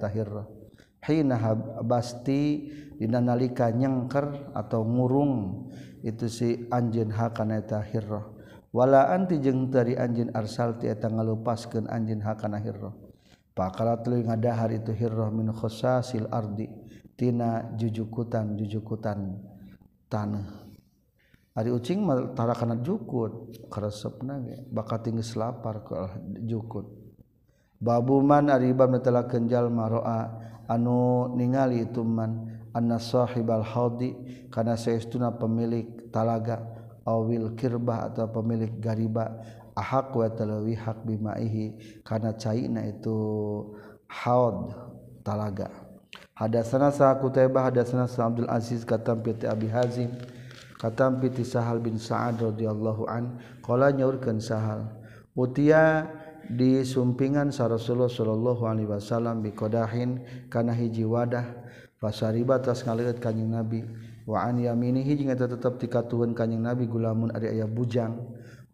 [1.04, 1.36] hina
[1.84, 2.68] basti
[2.98, 5.68] dina nalika nyengker atau ngurung
[6.04, 7.64] itu si anjeun hakana
[8.72, 12.92] wala anti jeung teu ari anjeun arsalti eta ngalupaskeun anjeun hakana hirrah.
[13.56, 16.70] Pakala tuluy ngadahar itu hirrah min khosasil ardi.
[17.18, 19.42] tina jujukutan jujukutan
[20.06, 20.70] tanah.
[21.58, 24.62] Ari ucing mah tara kana jukut karesepna ge.
[24.70, 25.82] Bakat tinggi lapar
[26.46, 26.86] jukut.
[27.82, 30.20] Babuman ari bab netelakeun jalma roa
[30.70, 34.14] anu ningali itu man anna sahibal haudi
[34.54, 36.62] kana saestuna pemilik talaga
[37.02, 39.42] awil kirba atau pemilik gariba
[39.74, 41.74] ahak wa talawi hak bimaihi
[42.06, 43.18] kana caina itu
[44.06, 44.74] haud
[45.26, 45.87] talaga.
[46.38, 50.06] Hadatsana sa Qutaibah hadatsana sa Abdul Aziz katam piti Abi Hazim
[50.78, 54.86] katam piti Sahal bin Sa'ad radhiyallahu an qala nyaurkeun Sahal.
[55.34, 56.06] Utia
[56.46, 61.42] disumpingan sa Rasulullah sallallahu alaihi wasallam bi qadahin kana hiji wadah
[61.98, 63.82] fasariba tas ngaleut kanjing Nabi.
[64.22, 68.14] Wa an yaminihi jeung eta tetep tikatuhun kanjing Nabi gulamun ari aya bujang.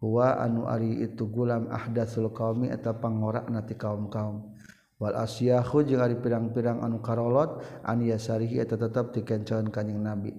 [0.05, 4.53] Wa anu ari itu gulam ahdatsul qaumi eta pangorakna ti kaum-kaum.
[4.95, 10.31] wal asyahu jeung ari pirang-pirang anu karolot an yasarihi eta tetep dikencoan kanjing nabi.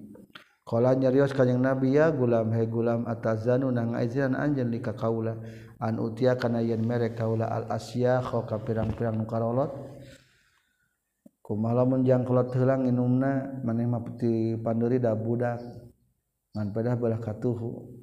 [0.67, 5.37] Kala nyarios kanjing nabi ya gulam he gulam atazanu nang aizan anjeun di kaula?
[5.77, 9.71] An utia kana yen mere kaula al asyahu ka pirang-pirang nu karolot?
[11.39, 15.63] Kumaha lamun jangkolot heulang nginumna maneh mah peti panduri da budak
[16.51, 17.96] ngan pedah balah katuhu.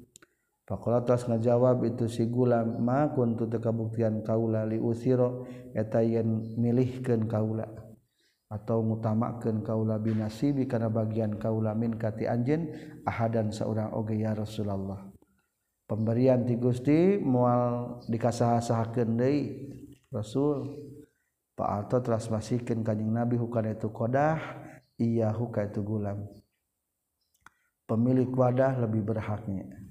[0.65, 5.45] Pakola tuas ngajawab itu si gulam ma kuntu teu kabuktian kaula li usiro
[5.77, 7.69] eta yen milihkeun kaula
[8.49, 12.73] atau ngutamakeun kaula binasibi kana bagian kaula min kati anjeun
[13.05, 15.05] ahadan saurang oge ya Rasulullah.
[15.85, 19.69] Pemberian ti Gusti moal dikasaha-sahakeun deui
[20.09, 20.65] Rasul.
[21.55, 24.65] Pa'alto teras masikeun kanjing Nabi hukana itu qadah
[24.97, 26.25] iya huka itu gulam.
[27.85, 29.84] Pemilik wadah lebih berhaknya.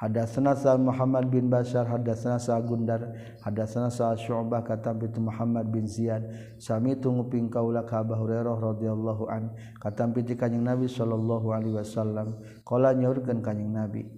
[0.00, 3.12] Ada senasa Muhammad bin Bashar ada senasa Gundar
[3.44, 6.56] ada senasa Syu'bah kata itu Muhammad bin Ziyad.
[6.56, 11.76] Sami itu nguping kaula ka Abu Hurairah radhiyallahu an kata itu kanjing Nabi sallallahu alaihi
[11.76, 12.40] wasallam.
[12.64, 14.08] Qala nyaurkeun kanjing Nabi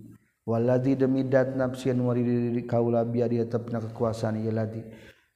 [0.47, 4.83] waladzi demi dat nafsin wari kaula biar dia tepna kekuasaan ieu ladi.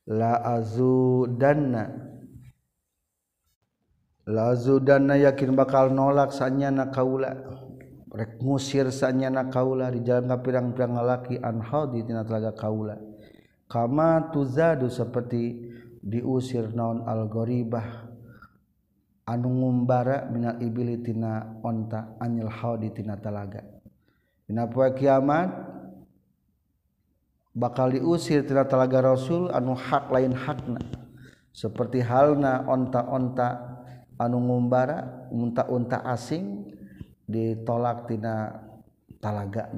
[0.06, 2.14] La azudanna.
[4.30, 7.65] La azudanna yakin bakal nolak sanyana kaula
[8.40, 12.96] musirnya na kaula di jalan pirang-pirang ngalaki anhal ditinaga kaula.
[13.66, 18.06] Kama tuzadu seperti diusir naon algoribah.
[19.26, 23.58] Anu ngumbara minal ibilitina onta anil hauditina talaga
[24.46, 25.50] dina poe kiamat
[27.50, 30.78] bakal diusir tina talaga rasul anu hak lain hakna.
[31.50, 33.48] Seperti halna onta-onta
[34.20, 36.75] anu ngumbara unta-unta asing
[37.26, 38.54] ditolaktina
[39.18, 39.70] talaga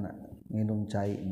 [0.53, 1.25] minum cair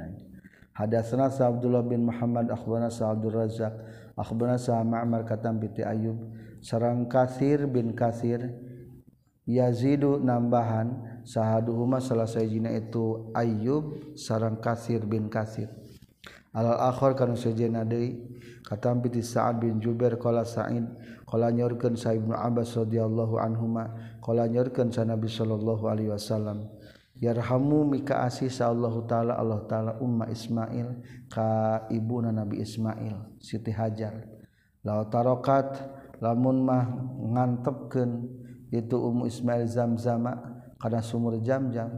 [0.77, 3.73] hadasna Abdullah bin Muhammad Akban Abdul Razak
[4.17, 6.17] Akban Ma'mar katam piti Ayub
[6.61, 8.53] sarang kasir bin kasir
[9.47, 15.71] Yazidu nambahan sahaduhuma salah sayjina itu Ayub sarang kasir bin kasir
[16.57, 18.17] alal akhir kanu sejena deui
[18.65, 20.83] katam piti Sa'ad bin Jubair qala Sa'id
[21.29, 23.93] qala nyorkeun Sa'ib Abbas radhiyallahu anhuma
[24.35, 26.67] nyokan sana Nabi Shallallahu Alaihi Wasallam.
[27.17, 31.01] Yarhamu mika asih sallallahu taala Allah taala umma Ismail
[31.33, 34.29] ka ibuna Nabi Ismail Siti Hajar.
[34.85, 35.81] La tarokat
[36.21, 36.85] lamun mah
[37.33, 38.11] ngantepkeun
[38.69, 40.37] itu ummu Ismail zamzama
[40.77, 41.89] kana sumur jamjam.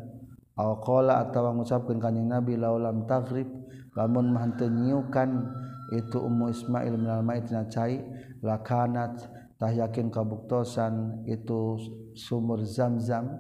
[0.55, 3.51] Aw qala atawa ngucapkeun kanjing Nabi laulam tagrib
[3.99, 5.51] lamun mah teu nyiukan
[5.99, 7.99] itu ummu Ismail minal maitina cai
[8.39, 9.19] lakanat.
[9.59, 11.83] Tah yakin kabuktosan itu
[12.19, 13.39] sumur zamzam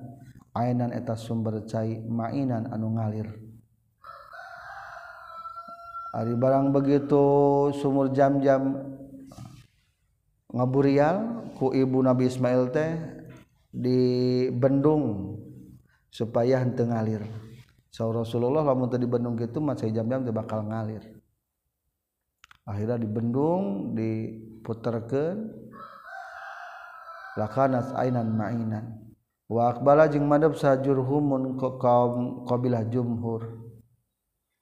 [0.54, 3.48] ainan eta sumber cai mainan anu ngalir
[6.08, 7.20] Ari barang begitu
[7.76, 8.80] sumur jam-jam
[10.48, 12.96] ngaburial ku ibu Nabi Ismail teh
[13.68, 15.36] dibendung
[16.08, 17.22] supaya henteu ngalir.
[17.92, 21.04] Sa Rasulullah lamun teu dibendung kitu mah cai jam-jam teh bakal ngalir.
[22.64, 25.67] Akhirnya dibendung, diputerkeun
[27.38, 28.98] lakanas ainan mainan
[29.46, 33.64] wa aqbala jeung madhab sajurhumun kaum qabilah jumhur.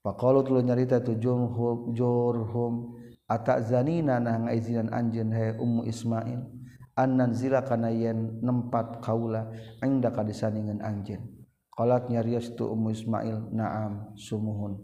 [0.04, 2.94] Faqalu tuluy nyarita tu jumhur jurhum
[3.26, 6.46] atazanina nah ngaizinan anjeun he ummu ismail?
[6.94, 9.50] Annan zila kana yen nempat kaula
[9.82, 11.26] inda ka disaningeun anjeun?
[11.74, 14.78] Qalat nyarios tu ummu ismail naam sumuhun.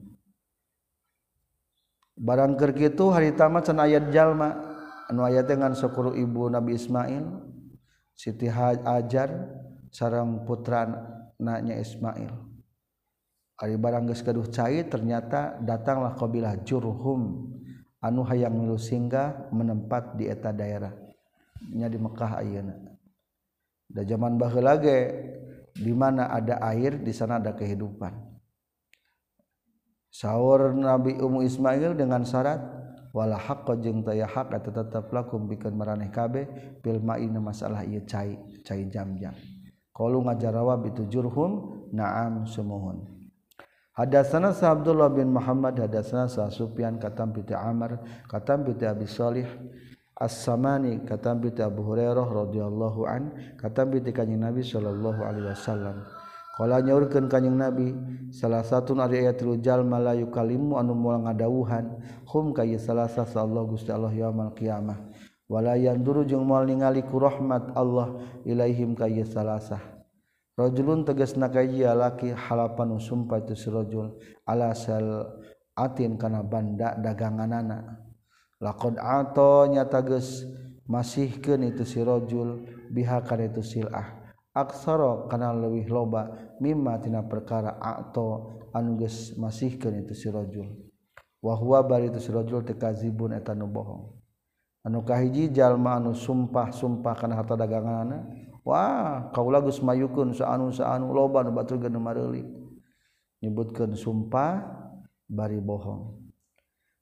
[2.19, 4.74] Barang keur kitu harita mah can aya jalma.
[5.06, 7.41] Anu aya dengan syukur ibu nabi ismail
[8.23, 9.51] Siti ajar
[9.90, 10.86] sarang putra
[11.43, 12.31] nanya Ismail
[13.59, 17.51] Ari barang geus gaduh cai ternyata datanglah kabilah Jurhum
[18.03, 20.90] anu hayang milu singgah menempat di eta daerah
[21.70, 22.74] nya di Mekah ayeuna.
[23.86, 24.99] Da zaman baheula ge
[25.78, 28.11] di mana ada air di sana ada kehidupan.
[30.11, 32.59] Sahur Nabi Ummu Ismail dengan syarat
[33.13, 36.49] wala haqqa jeung taya hak eta tetep lakum bikeun maraneh kabeh
[36.81, 39.37] bil ma'ina masalah ieu cai cai jam-jam
[39.93, 43.05] qalu ngajarawab itu jurhum na'am sumuhun.
[43.93, 49.45] Hadatsana sa Abdullah bin Muhammad hadatsana sa Sufyan katam bi Amr katam bi Abi Shalih
[50.17, 56.09] As-Samani katam bi Abu Hurairah radhiyallahu an katam bi kanjing Nabi sallallahu alaihi wasallam.
[56.53, 57.97] Kala nyaurkeun kanjing Nabi
[58.29, 61.97] salah satu ari aya tilu jalma la yukalimu anu moal ngadawuhan
[62.29, 65.01] hum ka salah sasa Allah Gusti Allah yaumul qiyamah
[65.49, 69.81] wala yanduru jeung moal ningali ku rahmat Allah ilaihim ka salasah
[70.57, 74.16] rajulun tegasna ka ieu laki halapan sumpah itu sirajul
[74.49, 75.41] ala sal
[75.73, 78.01] atin kana banda daganganana?
[78.62, 80.47] Laqad ato nyata geus
[80.87, 82.62] masihkeun itu sirajul
[82.93, 84.22] biha kana itu silah
[84.53, 86.29] aksara kana leuwih loba
[86.61, 90.69] mimma tina perkara ato anu geus masihkeun itu si rajul.
[91.43, 94.12] Wa huwa bari itu si rajul tekazibun eta nu bohong.
[94.85, 98.29] Anu kahiji jalma anu sumpah-sumpah kana harta daganganna
[98.62, 102.47] wah kaula geus mayukun saanu saanu loba nu batur geuneum mareuli
[103.43, 104.62] nyebutkeun sumpah
[105.27, 106.20] bari bohong.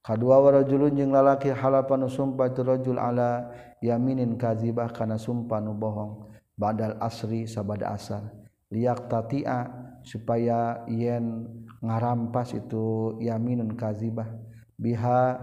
[0.00, 3.52] Kadua warajulun jeung lalaki halapan nu sumpah itu rajul ala
[3.84, 6.29] yaminin kazibah kana sumpah nu bohong.
[6.60, 8.28] Badal asri sabada asar
[8.68, 9.72] liak tatia
[10.04, 11.48] supaya yen
[11.80, 14.28] ngarampas itu yaminun kadzibah
[14.76, 15.40] biha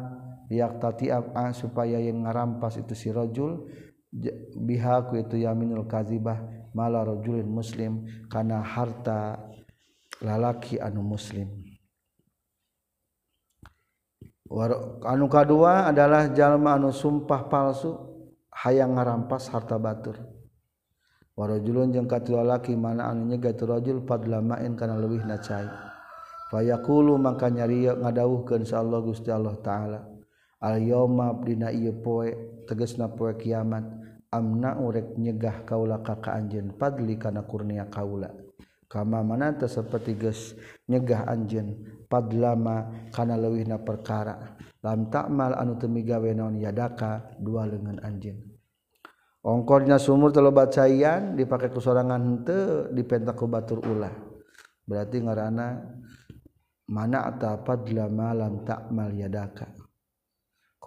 [0.47, 0.79] tiap
[1.51, 3.67] supaya yang ngarampas itu sirojul
[4.55, 6.39] bihaku itu yaminul kazibah
[6.71, 9.41] malarojulin muslim karena harta
[10.23, 11.51] lalaki anu muslim.
[15.03, 17.91] Anu kedua adalah jalma anu sumpah palsu
[18.63, 20.36] hayang ngarampas harta batur
[21.37, 25.69] warajulun jeung katilu lalaki mana anu nyegah tu rajul fadla main kana leuwihna cai.
[26.49, 29.99] Fayaqulu maka nyari ngadawuhkeun sa Allah Gusti Allah taala.
[30.57, 32.33] Al yauma dina ieu poe
[32.65, 33.85] tegasna poe kiamat
[34.33, 38.33] amna urek nyegah kaula ka ka anjeun padli kana kurnia kaula.
[38.87, 40.55] Kama mana teh saperti geus
[40.87, 44.55] nyegah anjeun padlama kana leuwihna perkara.
[44.79, 48.39] Lam ta'mal anu teu migawe naon yadaka dua lengan anjeun.
[49.47, 54.11] ongkornya sumur terlobat cairan dipakai henteu dipentak ku batur ulah.
[54.83, 55.79] Berarti ngarana
[56.91, 59.67] mana atapad lama lam ta'mal yadaka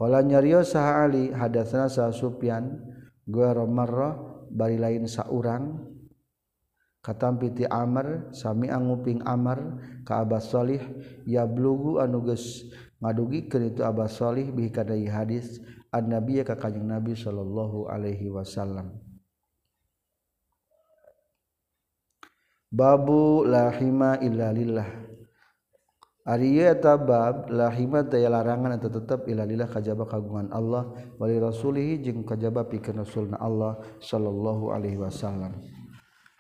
[0.01, 2.81] Kala nyariyo saha Ali hadatsna sa supyan
[3.29, 3.69] ghaira
[4.49, 5.93] bari lain saurang.
[7.05, 10.81] Katampi ti Amr sami anguping Amr ka Abbas Shalih
[11.25, 12.69] yablugu anu geus
[13.01, 14.73] ngadugi itu Abbas Shalih bi
[15.09, 15.61] hadis.
[15.91, 18.95] an nabi ka kanjeng nabi sallallahu alaihi wasallam.
[22.71, 24.87] Babu lahima illa lillah.
[26.23, 30.87] Ari tabab lahima daya larangan atau tetap ilalilah kajaba kagungan Allah.
[31.19, 35.59] Wali rasulihi jeung kajaba pikeun rasulna Allah sallallahu alaihi wasallam.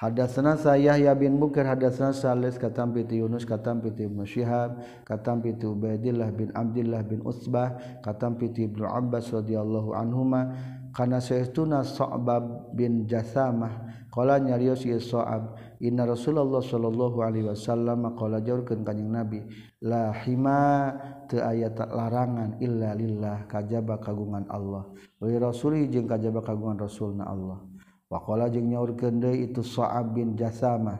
[0.00, 6.32] Hadatsana saya ya bin Mukir hadatsana Salis katam Yunus katam piti Ibnu Syihab katam Ubaidillah
[6.32, 10.56] bin Abdullah bin Utsbah katam Ibnu Abbas radhiyallahu anhuma.
[10.90, 18.42] Kana sayyiduna Sa'bab bin Jasamah qala nyarios ye Sa'ab inna Rasulullah sallallahu alaihi wasallam qala
[18.42, 19.44] jaurkeun kanjing Nabi
[19.84, 20.90] la hima
[21.30, 24.88] teu aya larangan illa lillah kajaba kagungan Allah.
[25.20, 27.69] Wa rasuli jeung kajaba kagungan rasulna Allah.
[28.10, 30.98] wakola jeung nyaur kende itu soab bin Jasamah.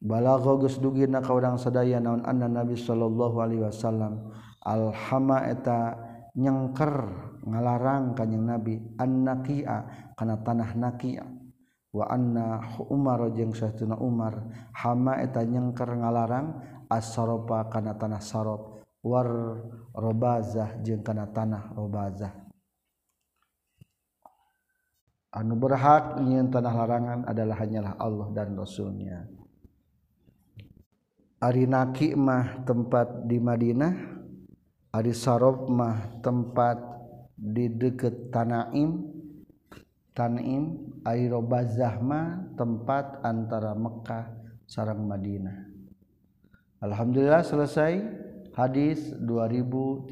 [0.00, 4.32] balago geus dugi na ka urang sadaya naon anna nabi sallallahu alaihi wasallam.
[4.66, 5.94] Alhama eta
[6.34, 7.06] nyengker
[7.46, 11.26] ngalarang kanjing nabi annaqi'a kana tanah naqi'a
[11.96, 12.60] wa anna
[12.92, 16.60] umar jeung sahtuna umar hama eta nyengker ngalarang
[16.90, 18.82] as-saropa kana tanah sarop.
[19.06, 19.62] War
[19.94, 22.45] robazah jeung kana tanah robazah.
[25.36, 29.28] Anu berhak nyiin tanah larangan adalah hanyalah Allah dan rasulnya.
[31.36, 34.16] Arinaki mah tempat di Madinah
[34.96, 36.80] Ari Sarob mah tempat
[37.36, 39.12] di deket Tanaim
[40.16, 44.32] Tanim Airobazahma tempat antara Mekkah
[44.64, 45.68] sarang Madinah.
[46.80, 48.00] Alhamdulillah selesai
[48.56, 50.08] hadis 2370